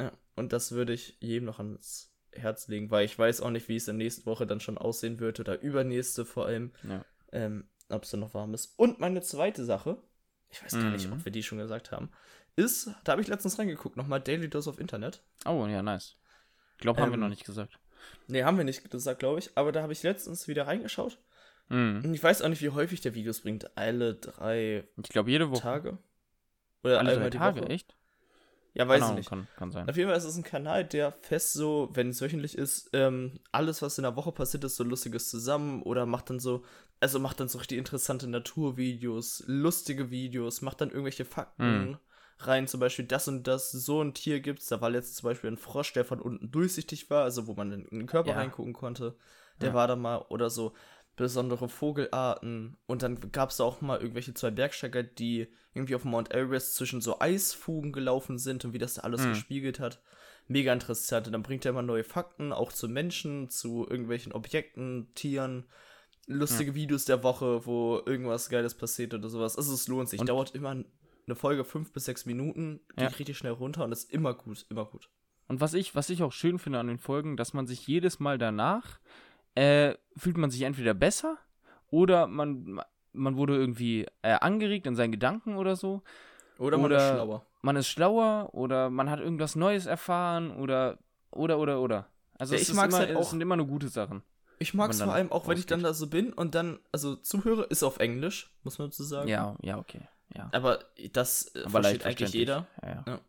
[0.00, 3.68] Ja, und das würde ich jedem noch ans Herz legen, weil ich weiß auch nicht,
[3.68, 7.04] wie es in der nächsten Woche dann schon aussehen wird oder übernächste vor allem, Ja.
[7.32, 8.74] ähm, ob es dann noch warm ist.
[8.76, 10.02] Und meine zweite Sache,
[10.50, 11.12] ich weiß gar nicht, Mhm.
[11.14, 12.10] ob wir die schon gesagt haben,
[12.56, 15.22] ist, da habe ich letztens reingeguckt, nochmal Daily Dose of Internet.
[15.46, 16.16] Oh, ja, nice.
[16.78, 17.78] Ich glaube, haben wir Ähm, noch nicht gesagt.
[18.28, 21.18] Ne, haben wir nicht gesagt, glaube ich, aber da habe ich letztens wieder reingeschaut.
[21.68, 22.02] Mhm.
[22.04, 23.76] Und ich weiß auch nicht, wie häufig der Videos bringt.
[23.76, 25.60] Alle drei Ich glaube, jede Woche.
[25.60, 25.98] Tage?
[26.84, 27.70] Oder Alle drei Tage, Woche?
[27.70, 27.96] echt?
[28.74, 29.28] Ja, weiß ich nicht.
[29.30, 29.90] Kann, kann sein.
[29.90, 33.40] Auf jeden Fall ist es ein Kanal, der fest so, wenn es wöchentlich ist, ähm,
[33.50, 36.64] alles, was in der Woche passiert ist, so lustiges zusammen oder macht dann so,
[37.00, 41.98] also macht dann so richtig interessante Naturvideos, lustige Videos, macht dann irgendwelche Fakten Mhm.
[42.40, 44.66] Rein, zum Beispiel das und das, so ein Tier gibt's.
[44.66, 47.72] Da war letztens zum Beispiel ein Frosch, der von unten durchsichtig war, also wo man
[47.72, 48.36] in den Körper Ja.
[48.36, 49.16] reingucken konnte.
[49.60, 49.74] Der Ja.
[49.74, 50.72] war da mal oder so
[51.16, 56.32] besondere Vogelarten und dann gab es auch mal irgendwelche zwei Bergsteiger, die irgendwie auf Mount
[56.32, 59.30] Everest zwischen so Eisfugen gelaufen sind und wie das da alles Mhm.
[59.30, 60.00] gespiegelt hat.
[60.50, 61.26] mega interessant.
[61.26, 65.66] Und dann bringt er immer neue Fakten, auch zu Menschen, zu irgendwelchen Objekten, Tieren,
[66.26, 69.58] lustige Videos der Woche, wo irgendwas Geiles passiert oder sowas.
[69.58, 70.20] Also es lohnt sich.
[70.20, 70.82] Und- Dauert immer
[71.28, 73.16] eine Folge fünf bis sechs Minuten, geht Ja.
[73.16, 75.08] richtig schnell runter und ist immer gut, immer gut.
[75.46, 78.18] Und was ich, was ich auch schön finde an den Folgen, dass man sich jedes
[78.20, 78.98] Mal danach
[79.54, 81.36] äh, fühlt man sich entweder besser
[81.90, 82.80] oder man,
[83.12, 86.02] man wurde irgendwie äh, angeregt in seinen Gedanken oder so.
[86.58, 87.46] Oder man Oder- ist schlauer.
[87.62, 90.98] Man ist schlauer oder man hat irgendwas Neues erfahren oder
[91.32, 92.06] oder oder oder.
[92.38, 94.22] Also Ja, es, ich immer, halt es auch- sind immer nur gute Sachen.
[94.60, 97.16] Ich mag es vor allem auch, wenn ich dann da so bin und dann, also
[97.16, 99.28] zuhöre, ist auf Englisch, muss man dazu sagen.
[99.28, 100.02] Ja, ja, okay.
[100.34, 100.50] Ja.
[100.52, 102.66] Aber das äh, Aber versteht eigentlich jeder.
[102.82, 103.20] Ja, ja.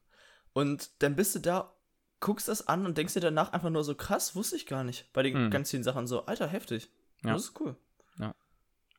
[0.54, 1.74] Und dann bist du da,
[2.20, 5.12] guckst das an und denkst dir danach einfach nur so, krass, wusste ich gar nicht.
[5.14, 5.52] Bei den Mhm.
[5.52, 6.90] ganz vielen Sachen so, alter, heftig.
[7.24, 7.34] Ja.
[7.34, 7.76] Das ist cool.
[8.18, 8.36] Find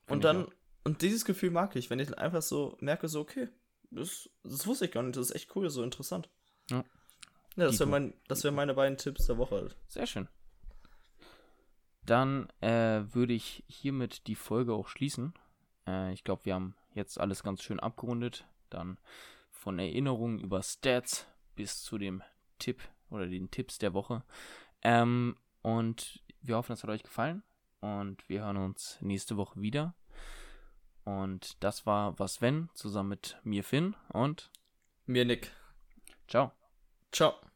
[0.07, 0.48] Und dann,
[0.84, 3.48] und dieses Gefühl mag ich, wenn ich dann einfach so merke, so, okay,
[3.90, 6.28] das, das wusste ich gar nicht, das ist echt cool, so interessant.
[6.70, 6.84] Ja.
[7.57, 9.76] Ja, das wären mein, wär meine beiden Tipps der Woche halt.
[9.88, 10.28] Sehr schön.
[12.07, 15.34] Dann äh, würde ich hiermit die Folge auch schließen.
[15.86, 18.47] Äh, ich glaube, wir haben jetzt alles ganz schön abgerundet.
[18.70, 18.99] Dann
[19.51, 22.22] von Erinnerungen über Stats bis zu dem
[22.59, 22.80] Tipp
[23.11, 24.22] oder den Tipps der Woche.
[24.82, 27.43] Ähm, und wir hoffen, es hat euch gefallen.
[27.80, 29.95] Und wir hören uns nächste Woche wieder.
[31.05, 34.51] Und das war Was Wenn, zusammen mit mir Finn und
[35.07, 35.51] Mir Nick.
[36.28, 36.53] ciao.
[37.11, 37.49] Ciao.